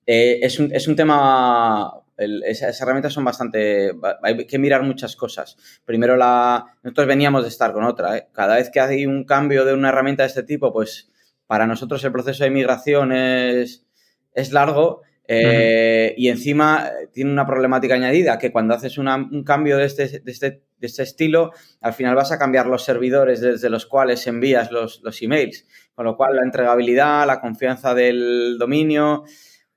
Eh, 0.05 0.39
es, 0.43 0.61
un, 0.61 0.73
es, 0.73 0.87
un, 0.87 0.95
tema. 0.95 1.91
esas 2.15 2.79
herramientas 2.79 3.11
son 3.11 3.25
bastante. 3.25 3.91
Hay 4.23 4.47
que 4.47 4.57
mirar 4.57 4.83
muchas 4.83 5.17
cosas. 5.17 5.57
Primero, 5.83 6.15
la, 6.15 6.77
nosotros 6.81 7.05
veníamos 7.05 7.43
de 7.43 7.49
estar 7.49 7.73
con 7.73 7.83
otra. 7.83 8.15
¿eh? 8.15 8.29
Cada 8.31 8.55
vez 8.55 8.69
que 8.69 8.79
hay 8.79 9.05
un 9.05 9.25
cambio 9.25 9.65
de 9.65 9.73
una 9.73 9.89
herramienta 9.89 10.23
de 10.23 10.27
este 10.27 10.43
tipo, 10.43 10.71
pues 10.71 11.11
para 11.47 11.67
nosotros 11.67 12.01
el 12.05 12.13
proceso 12.13 12.45
de 12.45 12.51
migración 12.51 13.11
es, 13.11 13.85
es 14.33 14.53
largo 14.53 15.01
eh, 15.31 16.15
y 16.17 16.27
encima 16.27 16.87
eh, 16.87 17.07
tiene 17.13 17.31
una 17.31 17.45
problemática 17.45 17.93
añadida, 17.93 18.39
que 18.39 18.51
cuando 18.51 18.73
haces 18.73 18.97
un 18.97 19.43
cambio 19.43 19.77
de 19.77 19.85
este, 19.85 20.07
de, 20.21 20.31
este, 20.31 20.63
de 20.75 20.87
este, 20.87 21.03
estilo, 21.03 21.51
al 21.81 21.93
final 21.93 22.15
vas 22.15 22.31
a 22.31 22.39
cambiar 22.39 22.65
los 22.65 22.83
servidores 22.83 23.39
desde 23.39 23.69
los 23.69 23.85
cuales 23.85 24.25
envías 24.25 24.71
los, 24.71 25.01
los, 25.03 25.21
emails. 25.21 25.67
Con 25.93 26.05
lo 26.05 26.17
cual, 26.17 26.35
la 26.35 26.41
entregabilidad, 26.41 27.27
la 27.27 27.39
confianza 27.41 27.93
del 27.93 28.57
dominio, 28.57 29.23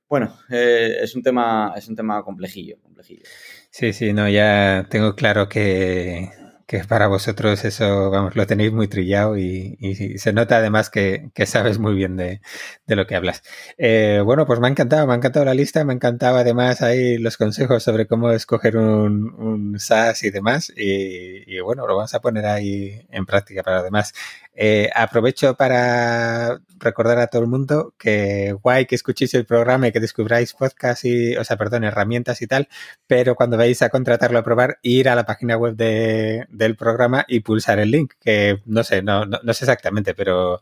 bueno, 0.09 0.35
eh, 0.49 0.97
es, 1.03 1.15
un 1.15 1.23
tema, 1.23 1.75
es 1.77 1.87
un 1.87 1.97
tema 1.97 2.23
complejillo, 2.23 2.79
complejillo. 2.81 3.25
Sí, 3.71 3.93
sí, 3.93 4.15
no, 4.15 4.31
ya 4.31 4.87
tengo 4.89 5.15
claro 5.15 5.51
que 5.51 6.31
que 6.73 6.83
para 6.85 7.07
vosotros 7.07 7.67
eso, 7.67 8.09
vamos, 8.11 8.35
lo 8.35 8.47
tenéis 8.47 8.73
muy 8.73 8.89
trillado 8.89 9.37
y, 9.37 9.77
se 10.17 10.33
nota 10.33 10.57
además 10.57 10.89
que, 10.89 11.31
sabes 11.45 11.79
muy 11.79 11.95
bien 11.95 12.17
de, 12.17 12.41
lo 12.87 13.07
que 13.07 13.15
hablas. 13.15 13.43
Eh, 13.77 14.23
bueno, 14.25 14.47
pues 14.47 14.59
me 14.59 14.69
ha 14.69 14.71
encantado, 14.71 15.07
me 15.07 15.13
ha 15.13 15.17
encantado 15.17 15.45
la 15.45 15.53
lista, 15.53 15.85
me 15.85 15.93
ha 15.93 15.97
encantado 15.97 16.39
además 16.39 16.81
ahí 16.81 17.19
los 17.19 17.37
consejos 17.37 17.83
sobre 17.83 18.07
cómo 18.07 18.31
escoger 18.31 18.79
un, 18.79 19.35
un 19.35 19.79
SAS 19.79 20.25
y 20.25 20.31
demás 20.31 20.73
y, 20.75 21.61
bueno, 21.61 21.87
lo 21.87 21.95
vamos 21.95 22.15
a 22.15 22.21
poner 22.21 22.47
ahí 22.47 23.07
en 23.11 23.27
práctica 23.27 23.63
para 23.63 23.79
lo 23.79 23.85
demás. 23.85 24.15
Eh, 24.55 24.91
aprovecho 24.95 25.55
para 25.55 26.61
recordar 26.79 27.19
a 27.19 27.29
todo 27.29 27.41
el 27.43 27.49
mundo 27.49 27.95
que 27.99 28.53
guay 28.63 28.85
que 28.85 28.95
escuchéis 28.95 29.33
el 29.33 29.47
programa 29.47 29.89
y 29.89 29.93
que 29.93 30.01
descubráis 30.01 30.53
podcast 30.53 31.05
y, 31.07 31.37
o 31.37 31.45
sea, 31.45 31.57
perdón, 31.57 31.85
herramientas 31.85 32.43
y 32.43 32.47
tal, 32.47 32.69
pero 33.07 33.35
cuando 33.35 33.57
vais 33.57 33.81
a 33.81 33.89
contratarlo 33.89 34.39
a 34.39 34.43
probar, 34.43 34.79
ir 34.83 35.09
a 35.09 35.15
la 35.15 35.25
página 35.25 35.57
web 35.57 35.75
de, 35.75 36.47
del 36.51 36.77
programa 36.77 37.25
y 37.29 37.41
pulsar 37.41 37.79
el 37.79 37.91
link, 37.91 38.13
que 38.21 38.61
no 38.67 38.85
sé, 38.85 39.03
no, 39.03 39.25
no, 39.25 39.55
sé 39.55 39.65
exactamente, 39.65 40.15
pero 40.15 40.61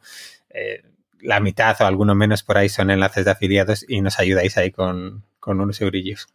eh, 0.50 0.83
la 1.20 1.40
mitad 1.40 1.76
o 1.81 1.85
alguno 1.85 2.14
menos 2.14 2.42
por 2.44 2.59
ahí 2.59 2.68
son 2.68 2.90
enlaces 2.90 3.24
de 3.24 3.33
afiliados 3.33 3.85
y 3.88 4.00
nos 4.03 4.20
ayudáis 4.20 4.57
ahí 4.57 4.70
con, 4.70 5.24
con 5.40 5.61
unos 5.61 5.81
eurillos. 5.81 6.29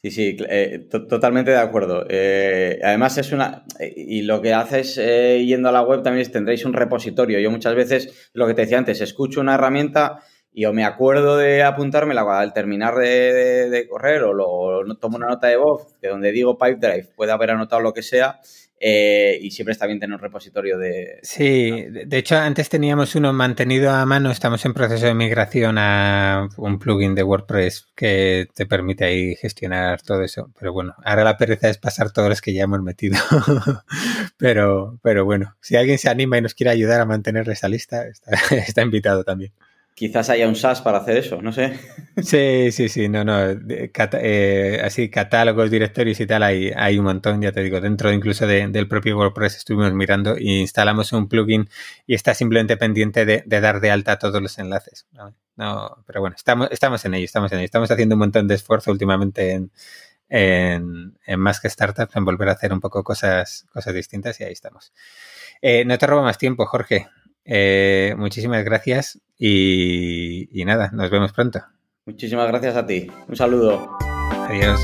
Sí, 0.00 0.12
sí, 0.12 0.36
eh, 0.48 0.86
totalmente 0.88 1.50
de 1.50 1.58
acuerdo. 1.58 2.04
Eh, 2.08 2.78
además 2.84 3.18
es 3.18 3.32
una... 3.32 3.64
Y 3.80 4.22
lo 4.22 4.40
que 4.40 4.54
haces 4.54 4.96
eh, 4.96 5.44
yendo 5.44 5.68
a 5.68 5.72
la 5.72 5.82
web 5.82 6.02
también 6.02 6.22
es 6.22 6.30
tendréis 6.30 6.64
un 6.64 6.72
repositorio. 6.72 7.40
Yo 7.40 7.50
muchas 7.50 7.74
veces, 7.74 8.30
lo 8.32 8.46
que 8.46 8.54
te 8.54 8.62
decía 8.62 8.78
antes, 8.78 9.00
escucho 9.00 9.40
una 9.40 9.54
herramienta 9.54 10.20
y 10.52 10.64
o 10.66 10.72
me 10.72 10.84
acuerdo 10.84 11.36
de 11.36 11.62
apuntármela 11.62 12.22
al 12.38 12.52
terminar 12.52 12.94
de, 12.94 13.86
correr 13.90 14.22
o, 14.22 14.32
lo, 14.32 14.96
tomo 14.96 15.16
una 15.16 15.28
nota 15.28 15.48
de 15.48 15.56
voz 15.56 16.00
de 16.00 16.08
donde 16.08 16.32
digo 16.32 16.58
Pipedrive, 16.58 17.10
puede 17.14 17.32
haber 17.32 17.50
anotado 17.50 17.82
lo 17.82 17.92
que 17.92 18.02
sea 18.02 18.40
eh, 18.80 19.38
y 19.40 19.50
siempre 19.50 19.72
está 19.72 19.86
bien 19.86 19.98
tener 19.98 20.14
un 20.14 20.20
repositorio 20.20 20.78
de... 20.78 21.18
Sí, 21.22 21.86
de 21.90 22.18
hecho 22.18 22.36
antes 22.36 22.68
teníamos 22.68 23.14
uno 23.14 23.32
mantenido 23.32 23.90
a 23.90 24.06
mano, 24.06 24.30
estamos 24.30 24.64
en 24.64 24.74
proceso 24.74 25.06
de 25.06 25.14
migración 25.14 25.76
a 25.78 26.48
un 26.56 26.78
plugin 26.78 27.14
de 27.14 27.22
WordPress 27.22 27.88
que 27.94 28.48
te 28.54 28.66
permite 28.66 29.04
ahí 29.04 29.34
gestionar 29.36 30.02
todo 30.02 30.22
eso. 30.22 30.50
Pero 30.58 30.72
bueno, 30.72 30.94
ahora 31.04 31.24
la 31.24 31.36
pereza 31.36 31.68
es 31.68 31.78
pasar 31.78 32.12
todos 32.12 32.28
los 32.28 32.40
que 32.40 32.52
ya 32.52 32.64
hemos 32.64 32.82
metido. 32.82 33.18
pero, 34.36 34.98
pero 35.02 35.24
bueno, 35.24 35.56
si 35.60 35.76
alguien 35.76 35.98
se 35.98 36.08
anima 36.08 36.38
y 36.38 36.42
nos 36.42 36.54
quiere 36.54 36.70
ayudar 36.70 37.00
a 37.00 37.06
mantener 37.06 37.48
esa 37.48 37.68
lista, 37.68 38.06
está 38.06 38.82
invitado 38.82 39.24
también. 39.24 39.52
Quizás 39.98 40.30
haya 40.30 40.46
un 40.46 40.54
SaaS 40.54 40.80
para 40.80 40.98
hacer 40.98 41.16
eso, 41.16 41.42
no 41.42 41.50
sé. 41.50 41.76
Sí, 42.22 42.70
sí, 42.70 42.88
sí, 42.88 43.08
no, 43.08 43.24
no. 43.24 43.36
Eh, 43.40 44.80
así, 44.84 45.10
catálogos, 45.10 45.72
directorios 45.72 46.20
y 46.20 46.26
tal, 46.26 46.44
hay, 46.44 46.70
hay 46.76 46.98
un 47.00 47.04
montón, 47.04 47.42
ya 47.42 47.50
te 47.50 47.64
digo, 47.64 47.80
dentro 47.80 48.12
incluso 48.12 48.46
del 48.46 48.86
propio 48.86 49.16
WordPress 49.16 49.56
estuvimos 49.56 49.92
mirando 49.92 50.36
e 50.36 50.60
instalamos 50.60 51.12
un 51.12 51.28
plugin 51.28 51.68
y 52.06 52.14
está 52.14 52.32
simplemente 52.34 52.76
pendiente 52.76 53.24
de, 53.24 53.42
dar 53.44 53.80
de 53.80 53.90
alta 53.90 54.20
todos 54.20 54.40
los 54.40 54.56
enlaces. 54.60 55.08
No, 55.56 56.04
pero 56.06 56.20
bueno, 56.20 56.36
estamos, 56.36 56.68
estamos 56.70 57.04
en 57.04 57.14
ello, 57.14 57.24
estamos 57.24 57.50
en 57.50 57.58
ello. 57.58 57.64
Estamos 57.64 57.90
haciendo 57.90 58.14
un 58.14 58.20
montón 58.20 58.46
de 58.46 58.54
esfuerzo 58.54 58.92
últimamente 58.92 59.50
en, 59.52 59.72
en, 60.28 61.40
más 61.40 61.58
que 61.60 61.68
startups, 61.68 62.14
en 62.14 62.24
volver 62.24 62.48
a 62.50 62.52
hacer 62.52 62.72
un 62.72 62.80
poco 62.80 63.02
cosas, 63.02 63.66
cosas 63.72 63.94
distintas 63.94 64.38
y 64.40 64.44
ahí 64.44 64.52
estamos. 64.52 64.92
Eh, 65.60 65.84
no 65.84 65.98
te 65.98 66.06
robo 66.06 66.22
más 66.22 66.38
tiempo, 66.38 66.66
Jorge. 66.66 67.08
Eh, 67.50 68.14
muchísimas 68.18 68.62
gracias 68.62 69.18
y, 69.38 70.48
y 70.52 70.64
nada, 70.66 70.90
nos 70.92 71.10
vemos 71.10 71.32
pronto. 71.32 71.60
Muchísimas 72.04 72.46
gracias 72.48 72.76
a 72.76 72.86
ti. 72.86 73.10
Un 73.26 73.36
saludo. 73.36 73.96
Adiós. 74.48 74.78